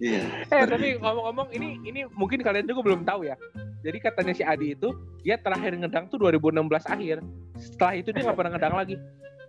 [0.00, 0.22] Iya.
[0.54, 3.36] Eh tapi ngomong-ngomong ini ini mungkin kalian juga belum tahu ya.
[3.80, 7.16] Jadi katanya si Adi itu dia terakhir ngedang tuh 2016 akhir.
[7.56, 8.96] Setelah itu dia nggak pernah ngedang lagi.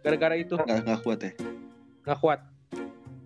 [0.02, 1.32] Gara-gara itu Nggak, nggak kuat ya.
[2.02, 2.40] nggak kuat.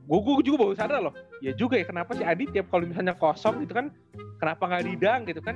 [0.06, 1.16] Gue gue juga baru sadar loh.
[1.42, 3.90] Ya juga ya kenapa si Adi tiap kalau misalnya kosong gitu kan
[4.38, 5.56] kenapa nggak didang gitu kan?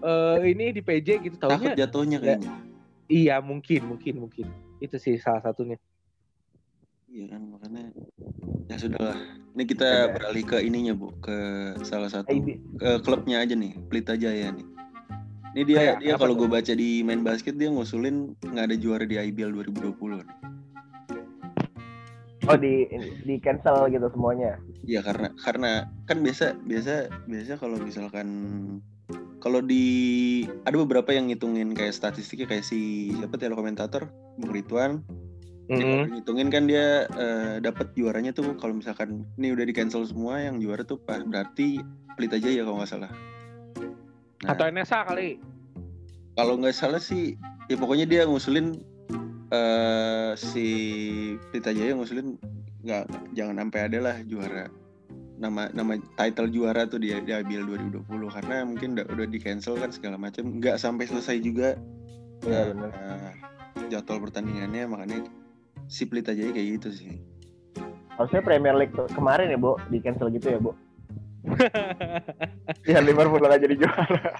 [0.00, 1.74] Eh ini di PJ gitu Takut tahunya.
[1.76, 2.50] jatuhnya kayaknya.
[3.08, 4.46] Iya mungkin mungkin mungkin
[4.78, 5.76] itu sih salah satunya.
[7.08, 7.82] Iya kan makanya
[8.68, 9.18] ya sudahlah.
[9.56, 10.12] Ini kita Ada.
[10.12, 11.36] beralih ke ininya bu, ke
[11.82, 12.60] salah satu IB.
[12.76, 14.66] ke klubnya aja nih, Pelita Jaya nih.
[15.56, 19.08] Ini dia Kayak dia kalau gue baca di main basket dia ngusulin nggak ada juara
[19.08, 20.20] di IBL 2020.
[20.20, 20.36] nih.
[22.48, 22.84] Oh di
[23.24, 24.60] di cancel gitu semuanya.
[24.84, 25.70] Iya karena karena
[26.04, 28.28] kan biasa biasa biasa kalau misalkan
[29.40, 29.84] kalau di
[30.68, 35.00] ada beberapa yang ngitungin kayak statistiknya kayak si siapa telekomentator Bung Ridwan
[35.68, 40.40] kalau ngitungin kan dia eh, dapat juaranya tuh kalau misalkan ini udah di cancel semua
[40.40, 41.84] yang juara tuh pas berarti
[42.16, 43.12] Pelita Jaya kalau nggak salah.
[44.42, 45.36] Nah, Atau NSA kali.
[46.34, 47.34] kalau nggak salah sih
[47.66, 48.78] ya pokoknya dia ngusulin
[49.50, 50.66] eh si
[51.50, 52.38] Pelita Jaya ngusulin
[52.80, 53.04] nggak
[53.34, 54.70] jangan sampai ada lah juara
[55.38, 59.78] nama nama title juara tuh dia di IBL 2020 karena mungkin udah, udah di cancel
[59.78, 61.74] kan segala macam nggak sampai selesai juga
[62.42, 62.74] benar.
[62.74, 63.30] eh,
[63.86, 65.18] jadwal pertandingannya makanya
[65.88, 67.12] si Pelita Jaya kayak gitu sih
[68.18, 70.74] Harusnya Premier League kemarin ya, Bu, di cancel gitu ya, Bu.
[72.84, 74.34] Biar Liverpool nggak jadi juara.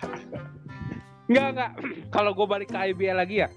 [1.30, 1.70] Enggak, enggak.
[2.10, 3.48] Kalau gue balik ke IBL lagi ya.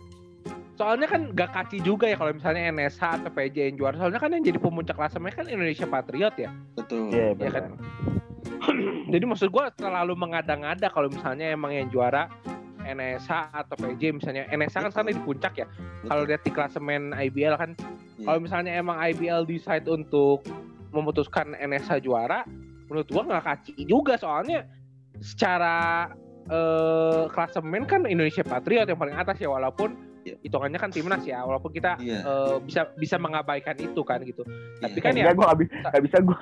[0.77, 3.97] Soalnya kan gak kaci juga ya kalau misalnya NSH atau PJ yang juara.
[3.97, 6.49] Soalnya kan yang jadi pemuncak klasemen kan Indonesia Patriot ya.
[6.77, 7.63] betul Iya, Iya kan?
[9.13, 12.29] Jadi maksud gue terlalu mengada-ngada kalau misalnya emang yang juara
[12.83, 15.67] NSH atau PJ misalnya NSH kan sekarang di puncak ya.
[16.03, 17.71] Kalau lihat di klasemen IBL kan
[18.17, 18.25] Iya.
[18.27, 20.45] kalau misalnya emang IBL decide untuk
[20.89, 22.45] memutuskan NSH juara,
[22.85, 24.67] menurut gua nggak kaci juga soalnya
[25.17, 26.09] secara
[26.43, 30.37] eh, klasemen kan Indonesia Patriot yang paling atas ya walaupun Iya.
[30.41, 32.21] hitungannya kan timnas ya walaupun kita Iya.
[32.21, 34.45] eh, bisa bisa mengabaikan itu kan gitu.
[34.77, 35.01] Tapi Iya.
[35.01, 36.39] kan ya Enggak, gue nggak bisa, nggak bisa gue.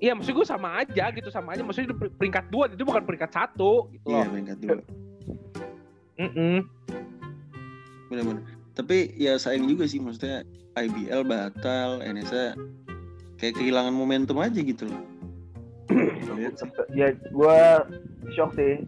[0.00, 3.88] Iya maksud gue sama aja gitu sama aja maksudnya peringkat dua itu bukan peringkat satu
[3.88, 4.32] gitu iya loh.
[4.32, 4.76] peringkat dua
[6.18, 6.64] Mm-mm.
[8.08, 8.42] benar-benar
[8.74, 10.42] tapi ya sayang juga sih maksudnya
[10.74, 12.58] IBL batal NSA
[13.38, 15.02] kayak kehilangan momentum aja gitu loh
[16.34, 16.66] Lihat sih.
[16.96, 17.58] Ya, gue
[18.34, 18.82] shock sih.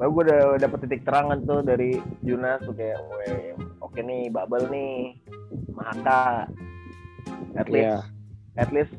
[0.00, 2.96] Baru gue udah dapet titik terangan tuh dari Junas tuh kayak,
[3.84, 5.18] oke nih, bubble nih,
[5.76, 6.48] Maka.
[7.52, 7.98] At least, Iya.
[8.56, 8.94] at least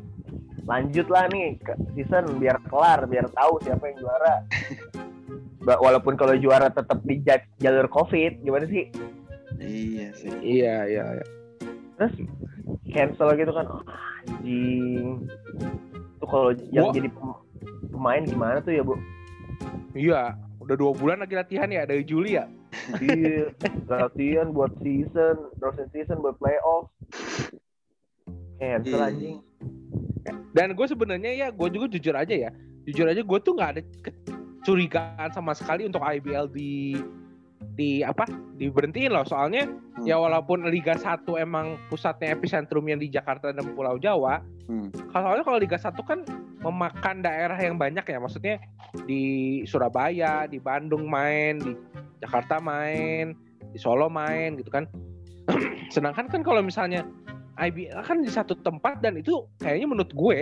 [0.63, 4.35] lanjut lah nih ke season biar kelar, biar tahu siapa yang juara.
[5.63, 8.91] Walaupun kalau juara tetap di ja- jalur COVID, gimana sih?
[9.57, 11.05] iya sih Iya iya.
[11.13, 11.25] iya.
[11.95, 12.13] Terus
[12.89, 13.83] cancel gitu kan, oh,
[14.27, 15.23] anjing.
[16.17, 17.41] Tuh kalau yang jadi pem-
[17.89, 18.95] pemain gimana tuh ya bu?
[19.93, 22.43] Iya, udah dua bulan lagi latihan ya dari Juli ya.
[22.99, 23.53] Iya,
[23.93, 26.91] latihan buat season, terus season buat playoff.
[28.57, 29.07] Cancel Iya.
[29.07, 29.37] anjing.
[30.51, 32.51] Dan gue sebenarnya ya, gue juga jujur aja ya,
[32.83, 33.81] jujur aja gue tuh nggak ada
[34.63, 36.95] kecurigaan sama sekali untuk IBL di
[37.75, 38.23] di apa
[38.55, 40.09] diberhentiin loh soalnya Hmm.
[40.09, 44.39] ya walaupun Liga 1 emang pusatnya epicentrumnya di Jakarta dan Pulau Jawa
[44.71, 44.89] Hmm.
[45.11, 46.23] kalau kalau Liga 1 kan
[46.63, 48.55] memakan daerah yang banyak ya maksudnya
[49.03, 51.75] di Surabaya di Bandung main di
[52.23, 53.35] Jakarta main
[53.69, 54.87] di Solo main gitu kan
[55.93, 57.03] sedangkan kan kalau misalnya
[57.59, 60.39] IBL kan di satu tempat dan itu kayaknya menurut gue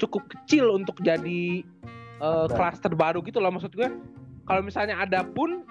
[0.00, 1.62] cukup kecil untuk jadi
[2.22, 2.54] eh, Benar.
[2.54, 3.90] klaster baru gitu loh maksud gue.
[4.46, 5.66] Kalau misalnya ada pun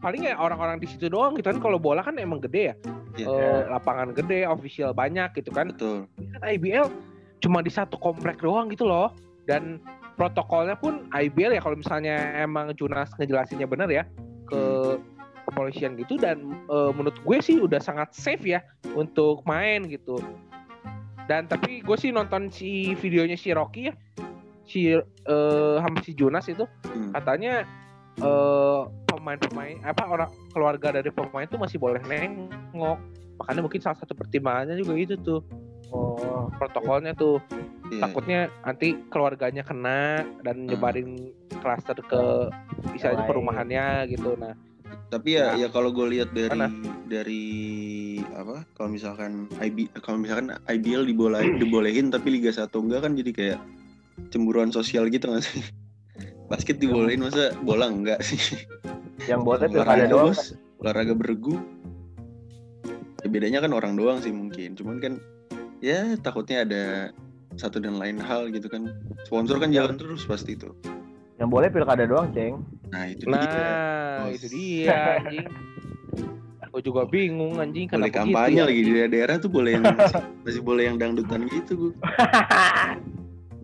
[0.00, 1.58] paling ya orang-orang di situ doang gitu kan.
[1.58, 2.74] Kalau bola kan emang gede ya.
[3.18, 3.26] Iya.
[3.26, 5.74] Eh, lapangan gede official banyak gitu kan.
[5.74, 6.06] Betul.
[6.16, 6.86] Kan IBL
[7.42, 9.12] cuma di satu komplek doang gitu loh.
[9.44, 9.82] Dan
[10.14, 14.04] protokolnya pun IBL ya kalau misalnya emang Junas ngejelasinnya bener ya
[14.46, 14.62] ke
[15.50, 16.16] kepolisian gitu.
[16.16, 18.62] Dan eh, menurut gue sih udah sangat safe ya
[18.94, 20.18] untuk main gitu.
[21.30, 23.94] Dan tapi gue sih nonton si videonya si Rocky ya
[24.70, 25.02] si eh
[25.82, 27.10] sama si Junas itu Hmm.
[27.10, 27.66] katanya
[28.20, 32.98] eh pemain-pemain apa orang keluarga dari pemain itu masih boleh nengok
[33.36, 35.42] makanya mungkin salah satu pertimbangannya juga itu tuh
[35.90, 37.42] Oh, protokolnya tuh
[37.90, 38.06] Iya.
[38.06, 40.70] takutnya nanti keluarganya kena dan Hmm.
[40.70, 42.46] nyebarin klaster ke
[42.94, 44.54] misalnya perumahannya gitu nah
[45.10, 45.66] tapi ya Ya.
[45.66, 46.70] ya kalau gue lihat dari Mana?
[47.10, 47.42] dari
[48.30, 53.30] apa kalau misalkan IB kalau misalkan IBL dibolehin dibolehin tapi Liga 1 enggak kan jadi
[53.34, 53.60] kayak
[54.28, 55.64] cemburuan sosial gitu nggak sih
[56.50, 58.66] basket dibolehin masa bola enggak sih?
[59.30, 60.34] Yang boleh pilkada olahraga doang.
[60.34, 60.42] bos
[60.82, 61.56] olahraga bergu.
[63.22, 64.74] Ya bedanya kan orang doang sih mungkin.
[64.74, 65.22] Cuman kan
[65.78, 66.84] ya takutnya ada
[67.54, 68.90] satu dan lain hal gitu kan.
[69.30, 70.74] Sponsor kan jalan terus pasti itu.
[71.38, 72.60] Yang boleh pilkada doang, Ceng.
[72.90, 73.62] nah itu nah dia
[74.26, 74.34] bos.
[74.34, 75.46] itu dia anjing.
[76.70, 80.22] Gue juga bingung anjing boleh kenapa kampanye gitu lagi di daerah tuh boleh yang masih,
[80.46, 81.92] masih boleh yang dangdutan gitu gue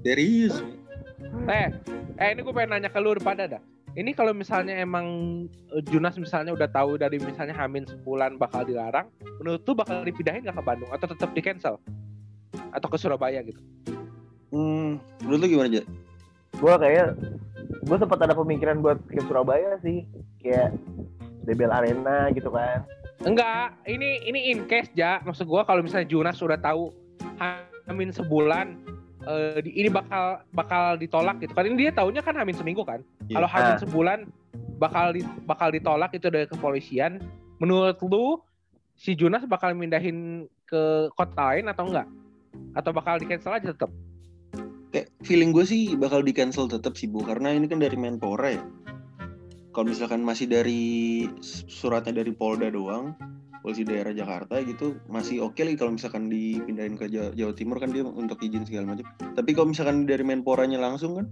[0.06, 0.54] serius?
[1.50, 1.68] Eh
[2.22, 3.62] eh ini gue pengen nanya ke lu pada dah.
[3.96, 5.06] Ini kalau misalnya emang
[5.74, 9.08] eh, Junas misalnya udah tahu dari misalnya Hamin sebulan bakal dilarang
[9.42, 11.82] menurut tuh bakal dipindahin nggak ke Bandung atau tetap di cancel?
[12.70, 13.58] Atau ke Surabaya gitu?
[14.54, 15.82] Hmm, menurut lu gimana aja
[16.56, 17.06] gue kayak
[17.84, 20.06] gue sempat ada pemikiran buat ke Surabaya sih.
[20.40, 20.76] Kayak
[21.46, 22.82] DBL Arena gitu kan.
[23.22, 25.22] Enggak, ini ini in case ja.
[25.24, 26.92] Maksud gua kalau misalnya Junas udah tahu
[27.38, 28.76] hamin sebulan
[29.26, 31.52] eh, di- ini bakal bakal ditolak gitu.
[31.52, 33.02] Kan ini dia tahunya kan hamin seminggu kan?
[33.26, 33.36] Iya.
[33.36, 33.80] kalau hamin Ah.
[33.80, 34.18] sebulan
[34.76, 37.18] bakal di, bakal ditolak itu dari kepolisian.
[37.58, 38.38] Menurut lu
[38.94, 42.08] si Junas bakal mindahin ke kota lain atau enggak?
[42.72, 43.90] Atau bakal di cancel aja tetap
[44.88, 47.20] kayak feeling gue sih bakal di cancel tetap sih bu.
[47.20, 48.62] Karena ini kan dari Menpora ya
[49.76, 51.28] kalau misalkan masih dari
[51.68, 53.12] suratnya dari Polda doang
[53.60, 57.92] polisi daerah Jakarta gitu masih oke lagi kalau misalkan dipindahin ke Jawa, Jawa Timur kan
[57.92, 59.04] dia untuk izin segala macam.
[59.36, 61.26] Tapi kalau misalkan dari Menporanya langsung kan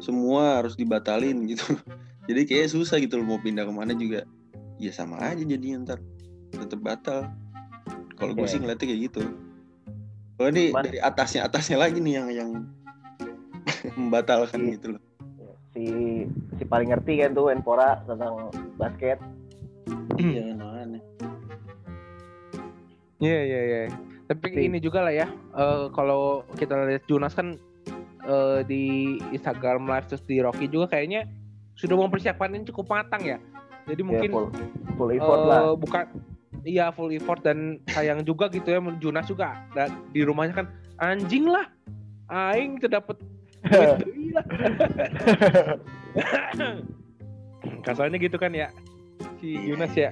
[0.00, 1.76] semua harus dibatalin gitu.
[2.32, 4.24] Jadi kayak susah gitu loh mau pindah ke mana juga.
[4.80, 6.00] Ya sama aja jadi ntar
[6.52, 7.28] tetap batal.
[8.16, 8.50] Kalau gue Oke.
[8.50, 9.22] sih ngeliatnya kayak gitu.
[10.36, 12.50] Kalau ini Cuman- dari atasnya atasnya lagi nih yang yang
[14.00, 14.72] membatalkan Iya.
[14.80, 15.05] gitu loh
[15.76, 15.86] si
[16.56, 18.48] si paling ngerti kan tuh Enpora tentang
[18.80, 19.20] basket
[20.16, 21.04] iya aneh
[23.16, 23.80] Iya iya iya.
[24.28, 25.28] Tapi Tapi- ini juga lah ya.
[25.56, 27.56] eh, kalau kita lihat Junas kan
[28.26, 28.82] eh, di
[29.32, 31.24] Instagram Live terus di Rocky juga kayaknya
[31.76, 33.38] sudah mempersiapkan ini cukup matang ya.
[33.88, 34.48] Jadi ya, mungkin full
[35.00, 36.04] full effort eh, lah bukan
[36.66, 40.66] iya full effort dan sayang juga gitu ya Junas juga da- di rumahnya kan
[41.00, 41.64] anjing lah.
[42.28, 42.90] Aing tuh
[43.64, 43.96] lah.
[47.82, 48.68] Kasarnya gitu kan ya.
[49.40, 49.60] Si Iya.
[49.66, 50.10] Junas ya.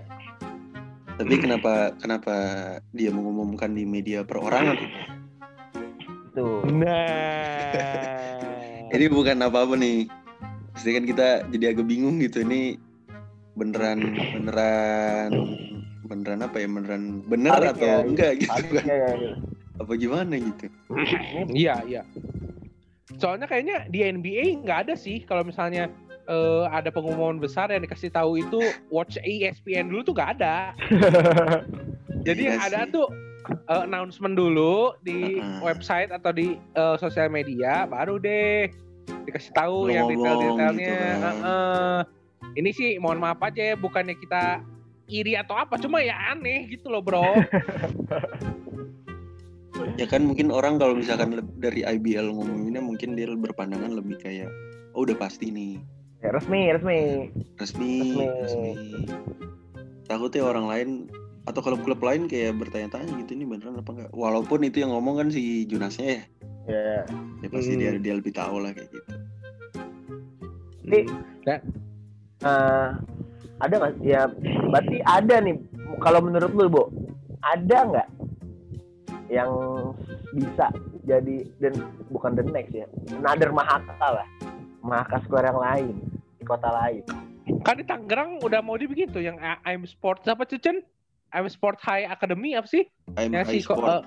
[1.14, 2.34] tapi kenapa kenapa
[2.90, 4.74] dia mengumumkan di media perorangan
[6.34, 7.70] tuh Nah.
[8.90, 10.10] ini bukan apa-apa nih
[10.74, 12.82] Pasti kan kita jadi agak bingung gitu ini
[13.54, 14.02] beneran
[14.34, 15.30] beneran
[16.02, 19.32] beneran apa ya beneran bener Valid atau ya, enggak gitu kan ya, ya, ya.
[19.78, 20.66] apa gimana gitu
[21.54, 22.02] Iya, iya.
[23.16, 25.86] Soalnya kayaknya di NBA nggak ada sih kalau misalnya
[26.24, 30.72] eh, ada pengumuman besar yang dikasih tahu itu watch ESPN dulu tuh nggak ada.
[32.26, 32.92] Jadi Iya yang ada sih.
[32.92, 33.06] tuh
[33.68, 38.70] eh, announcement dulu di website atau di eh, sosial media, baru deh
[39.28, 40.80] dikasih tahu yang Ngomong detail-detailnya.
[40.80, 41.20] gitu kan.
[41.22, 41.98] Heeh.
[42.54, 44.62] Ini sih mohon maaf aja ya, bukannya kita
[45.04, 47.20] iri atau apa, cuma ya aneh gitu loh bro.
[49.96, 50.06] ya.
[50.08, 54.50] Kan mungkin orang kalau misalkan dari IBL ngomonginnya mungkin dia berpandangan lebih kayak
[54.94, 55.80] oh udah pasti nih.
[56.24, 57.00] Ya, resmi resmi.
[57.60, 58.26] Resmi Resmi.
[58.40, 58.72] resmi.
[60.08, 60.88] Takutnya orang lain
[61.44, 64.10] atau klub-klub lain kayak bertanya-tanya gitu ini beneran apa enggak?
[64.16, 66.22] Walaupun itu yang ngomong kan si Junasnya ya.
[66.64, 66.96] Ya.
[67.44, 67.80] Ya pasti Hmm.
[67.84, 69.12] dia dia lebih tahu lah kayak gitu.
[70.84, 71.00] Jadi,
[71.44, 71.60] Dan
[72.44, 72.88] Eh,
[73.56, 74.04] ada nggak?
[74.04, 74.28] Ya
[74.68, 75.56] berarti ada nih
[76.04, 76.82] kalau menurut lu bu
[77.40, 78.08] ada nggak
[79.34, 79.50] yang
[80.32, 80.70] bisa
[81.02, 81.74] jadi dan
[82.08, 84.26] bukan the next ya another Mahaka lah
[84.80, 85.94] Mahaka Square yang lain
[86.36, 87.02] di kota lain
[87.60, 90.80] kan di Tangerang udah mau dibikin tuh yang A- I'm Sports apa Cecen?
[91.28, 92.86] I'm Sport High Academy apa sih?
[93.12, 94.02] I'm yang high si sport eh,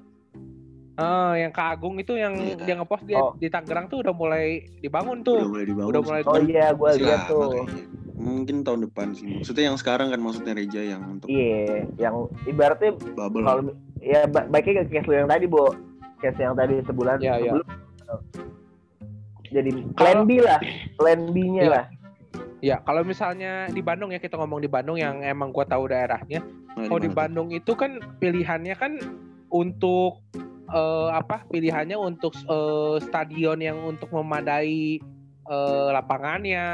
[0.97, 2.57] eh, yang Kak Agung itu yang Iya.
[2.57, 3.35] dia ngepost dia Oh.
[3.35, 4.45] di Tangerang tuh udah mulai
[4.79, 5.41] dibangun udah tuh.
[5.45, 7.83] mulai dibangun udah mulai oh iya gue Masih lihat tuh kayaknya.
[8.17, 12.91] mungkin tahun depan sih maksudnya yang sekarang kan maksudnya Reja yang untuk iya yang ibaratnya
[13.13, 13.61] bubble kalau
[14.07, 15.75] ya ba- baiknya ke case lu yang tadi bu
[16.17, 17.51] case yang tadi sebulan Iya, iya.
[17.53, 17.67] sebelum
[19.47, 20.59] jadi plan B lah
[20.95, 21.71] plan B-nya Iya.
[21.71, 21.85] lah
[22.57, 26.41] Ya kalau misalnya di Bandung ya kita ngomong di Bandung yang emang gua tahu daerahnya.
[26.73, 27.13] Nah, Kalau di?
[27.13, 28.97] Bandung itu kan pilihannya kan
[29.53, 30.25] untuk
[30.65, 31.45] eh, apa?
[31.53, 34.97] Pilihannya untuk eh, stadion yang untuk memadai
[35.45, 36.65] eh, lapangannya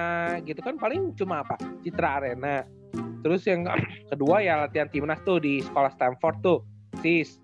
[0.48, 1.60] gitu kan paling cuma apa?
[1.84, 2.64] Citra Arena.
[3.20, 3.68] Terus yang
[4.16, 6.64] kedua ya latihan timnas tuh di sekolah Stanford tuh,
[7.04, 7.38] sis.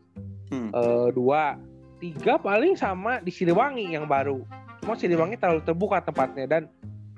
[0.49, 0.71] Hmm.
[0.71, 1.59] Eh, dua,
[1.99, 4.41] tiga paling sama di Siliwangi yang baru.
[4.81, 6.63] Cuma Siliwangi terlalu terbuka tempatnya dan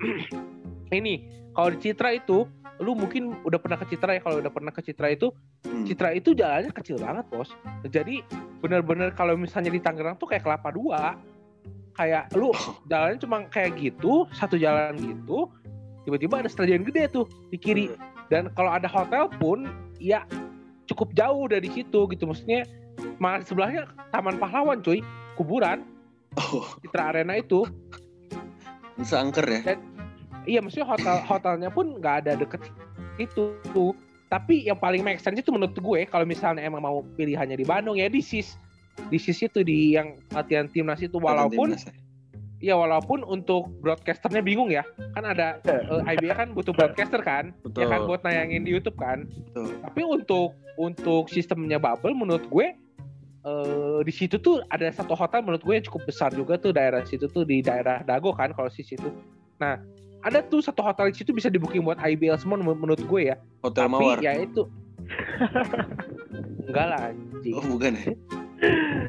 [0.97, 2.49] ini kalau di Citra itu
[2.81, 5.29] lu mungkin udah pernah ke Citra ya kalau udah pernah ke Citra itu
[5.71, 5.87] Hmm.
[5.87, 7.53] Citra itu jalannya kecil banget bos
[7.87, 8.25] jadi
[8.59, 11.15] bener-bener kalau misalnya di Tangerang tuh kayak kelapa dua
[11.95, 12.51] kayak lu
[12.91, 15.47] jalannya cuma kayak gitu satu jalan gitu
[16.03, 17.87] tiba-tiba ada stadion gede tuh di kiri
[18.27, 19.69] dan kalau ada hotel pun
[20.01, 20.27] ya
[20.89, 22.23] cukup jauh dari situ gitu.
[22.25, 22.65] Maksudnya
[23.17, 25.03] malah sebelahnya Taman Pahlawan cuy.
[25.35, 25.83] Kuburan.
[26.37, 26.63] Oh.
[26.79, 27.67] Citra Arena itu.
[29.01, 29.75] Seangker ya?
[30.45, 32.61] Iya maksudnya hotel hotelnya pun nggak ada deket
[33.17, 33.53] itu.
[33.73, 33.93] Tuh
[34.31, 37.99] tapi yang paling make sense itu menurut gue kalau misalnya emang mau pilihannya di Bandung
[37.99, 38.55] ya di sis
[39.11, 41.93] di sis itu di yang latihan timnas itu walaupun Timnas ya.
[42.61, 44.85] Ya walaupun untuk broadcasternya bingung ya
[45.17, 48.95] kan ada eh, IBL kan butuh broadcaster kan betul ya kan buat nayangin di YouTube
[49.01, 52.77] kan betul tapi untuk untuk sistemnya bubble menurut gue
[53.41, 57.01] eh di situ tuh ada satu hotel menurut gue yang cukup besar juga tuh daerah
[57.01, 59.09] situ tuh di daerah Dago kan kalau si situ.
[59.57, 59.81] Nah
[60.21, 63.33] ada tuh satu hotel di situ bisa di booking buat IBL semua men- menurut gue
[63.33, 63.41] ya.
[63.65, 64.69] hotel Tapi mawar ya itu
[66.69, 67.53] enggak lah anjing.
[67.57, 68.13] oh bukan ya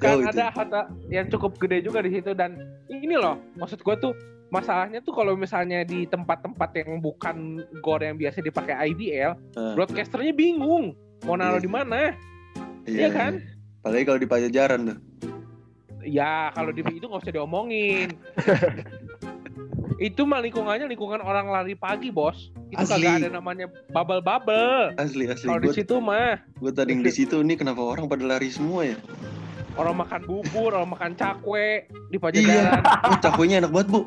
[0.00, 0.28] kan itu.
[0.32, 2.56] ada hotel yang cukup gede juga di situ dan
[3.02, 4.14] ini loh maksud gue tuh
[4.48, 9.72] masalahnya tuh kalau misalnya di tempat-tempat yang bukan gor yang biasa dipakai IBL, Ah.
[9.72, 10.92] broadcasternya bingung
[11.24, 12.00] mau naruh Iya di mana.
[12.84, 13.32] Iya kan?
[13.80, 14.98] Apalagi kalau di Pajajaran tuh.
[16.04, 18.12] Ya kalau di itu nggak usah diomongin.
[20.02, 22.50] itu mah lingkungannya lingkungan orang lari pagi bos.
[22.68, 23.06] Itu Asli.
[23.06, 24.98] kagak ada namanya bubble-bubble.
[24.98, 25.48] Asli asli.
[25.48, 28.96] Kalau di situ mah gue tadi di situ nih kenapa orang pada lari semua ya?
[29.74, 32.22] Orang makan bubur, orang makan cakwe di Iya.
[32.22, 32.82] Pajajaran.
[33.08, 34.00] Oh, cakwenya enak banget bu.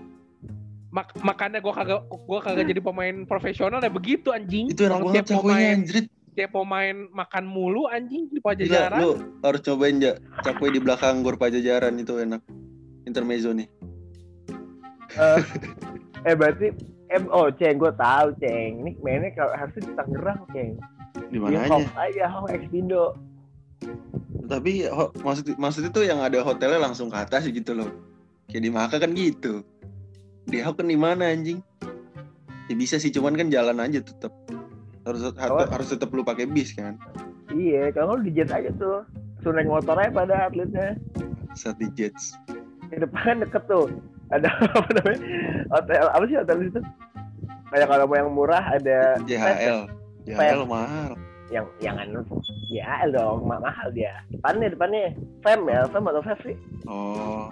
[0.89, 4.71] Mak- makanya gua kagak gua kagak jadi pemain profesional ya begitu anjing.
[4.71, 6.05] Itu enak Orang banget tiap cakwenya pemain anjrit.
[6.35, 8.99] tiap pemain makan mulu anjing di Gila, Pajajaran.
[8.99, 12.41] lu harus cobain ya cakwe di belakang gor Pajajaran itu enak.
[13.03, 13.67] Intermezzo nih.
[15.15, 15.39] Eh,
[16.25, 16.67] eh berarti
[17.07, 20.71] eh, oh ceng gue tahu ceng ini mainnya kalau harusnya di Tangerang ceng
[21.31, 22.27] Di mana aja?
[22.27, 23.15] Hawk aja Expindo
[24.45, 24.85] Tapi
[25.17, 27.89] maksud maksud itu yang ada hotelnya langsung ke atas gitu loh.
[28.45, 29.65] Kayak di Maka kan gitu.
[30.45, 31.59] Di Hawk kan di mana anjing?
[32.65, 34.29] Ya bisa sih cuman kan jalan aja tetap.
[35.01, 35.69] Harus harus, Oh.
[35.69, 36.97] harus tetap lu pakai bis kan.
[37.53, 39.05] iya kalau di jet aja tuh
[39.39, 40.97] suruh naik motor aja pada atletnya
[41.53, 42.35] Saat di Jets.
[42.85, 43.87] di depan kan deket tuh
[44.27, 45.19] ada apa namanya
[45.69, 46.79] hotel apa sih hotel itu
[47.69, 49.79] kayak kalau mau yang murah ada JHL.
[50.25, 51.11] JHL mahal.
[51.47, 52.25] yang yang anu
[52.75, 55.03] ya dong ma- mahal dia depannya depannya
[55.39, 57.49] fem ya fem atau fem sih Oh.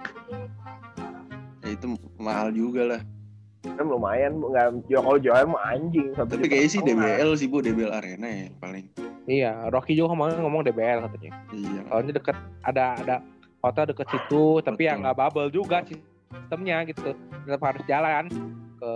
[1.60, 3.00] Ya itu mahal juga lah.
[3.64, 4.52] fem lumayan Bu.
[4.52, 6.80] nggak jual kalau jual mah anjing satu Tapi kayaknya sih.
[6.80, 8.86] DBL sih bu, DBL Arena ya paling.
[9.24, 11.32] Iya, Rocky juga kemarin ngomong DBL katanya.
[11.50, 11.80] Iya.
[11.88, 13.16] Soalnya deket ada ada
[13.58, 15.00] hotel deket situ, tapi ya Betul.
[15.00, 17.16] nggak bubble juga sistemnya gitu.
[17.42, 18.28] Tetap harus jalan
[18.76, 18.90] ke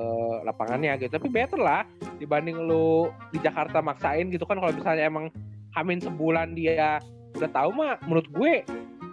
[0.44, 1.16] lapangannya gitu.
[1.16, 1.82] Tapi better lah
[2.20, 5.32] dibanding lu di Jakarta maksain gitu kan kalau misalnya emang
[5.78, 6.98] hamin sebulan dia
[7.38, 8.52] udah tahu mah menurut gue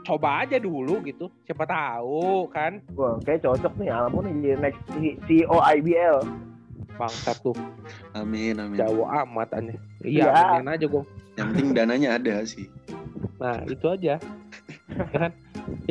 [0.02, 1.30] coba aja dulu gitu.
[1.46, 6.20] Siapa tahu kan Wah, kayak cocok nih nih jadi next C- CEO IBL.
[6.96, 7.52] bangsat tuh
[8.16, 8.80] Amin amin.
[8.80, 9.76] jauh amat aneh.
[10.00, 10.42] Iya, Iya.
[10.56, 11.04] aminin aja gue.
[11.36, 12.72] Yang penting dananya ada sih.
[13.36, 14.16] Nah, itu aja.
[14.96, 15.32] ya kan?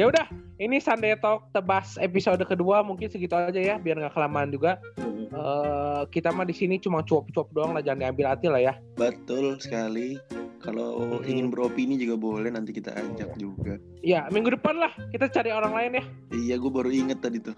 [0.01, 0.25] Ya udah,
[0.57, 4.81] ini Sunday Talk tebas episode kedua mungkin segitu aja ya, biar nggak kelamaan juga.
[5.29, 8.75] Eh kita mah di sini cuma cuap-cuap doang lah, jangan diambil hati lah ya.
[8.97, 10.17] Betul sekali.
[10.65, 11.29] Kalau Hmm.
[11.29, 13.77] ingin beropini juga boleh nanti kita ajak juga.
[14.01, 17.53] Ya, minggu depan lah kita cari orang lain ya, Iya, gue baru inget tadi tuh.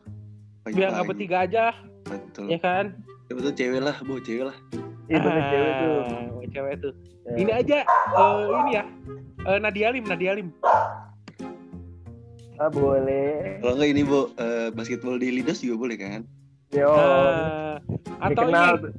[0.67, 1.65] biar nggak bertiga aja,
[2.03, 2.51] Betul.
[2.51, 2.99] ya kan?
[3.25, 4.57] Ya, betul cewek lah, bu cewek lah.
[5.07, 5.95] Iya bener cewek tuh.
[6.03, 6.93] Ah, cewek tuh.
[7.23, 7.35] Ya.
[7.37, 8.83] Ini aja, eh, ini ya,
[9.47, 10.49] eh, Nadia Lim, Nadia Lim.
[12.57, 13.63] Ah, boleh.
[13.63, 16.27] Kalau enggak ini bu, eh, basketball di Lidos juga boleh kan?
[16.75, 16.91] Yo.
[16.91, 17.79] Nah,
[18.19, 18.75] atau dikenal.
[18.75, 18.91] ini,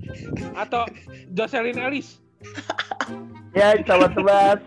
[0.55, 0.81] atau
[1.29, 2.23] Jocelyn Ellis.
[3.57, 4.61] Ya, sobat tebas.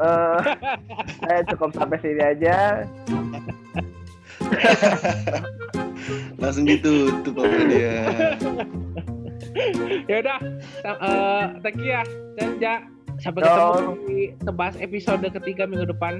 [0.00, 0.38] Eh,
[1.20, 2.88] saya cukup sampai sini aja.
[6.40, 8.00] Langsung ditutup apa dia.
[10.10, 10.38] ya udah
[10.82, 12.02] eh, thank you ya
[12.34, 12.74] dan ja
[13.22, 13.46] sampai Yo.
[13.46, 16.18] ketemu di tebas episode ketiga minggu depan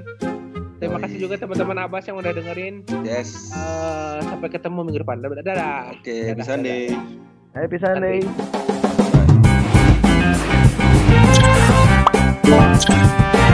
[0.79, 1.03] terima Yoi.
[1.03, 3.51] kasih juga teman-teman Abbas yang udah dengerin Yes.
[3.51, 5.91] Eh, sampai ketemu minggu depan dadah.
[5.91, 6.95] Oke, Dadah, bisa deh.
[7.55, 8.19] Ayo pisah nih.
[12.83, 13.44] Bye.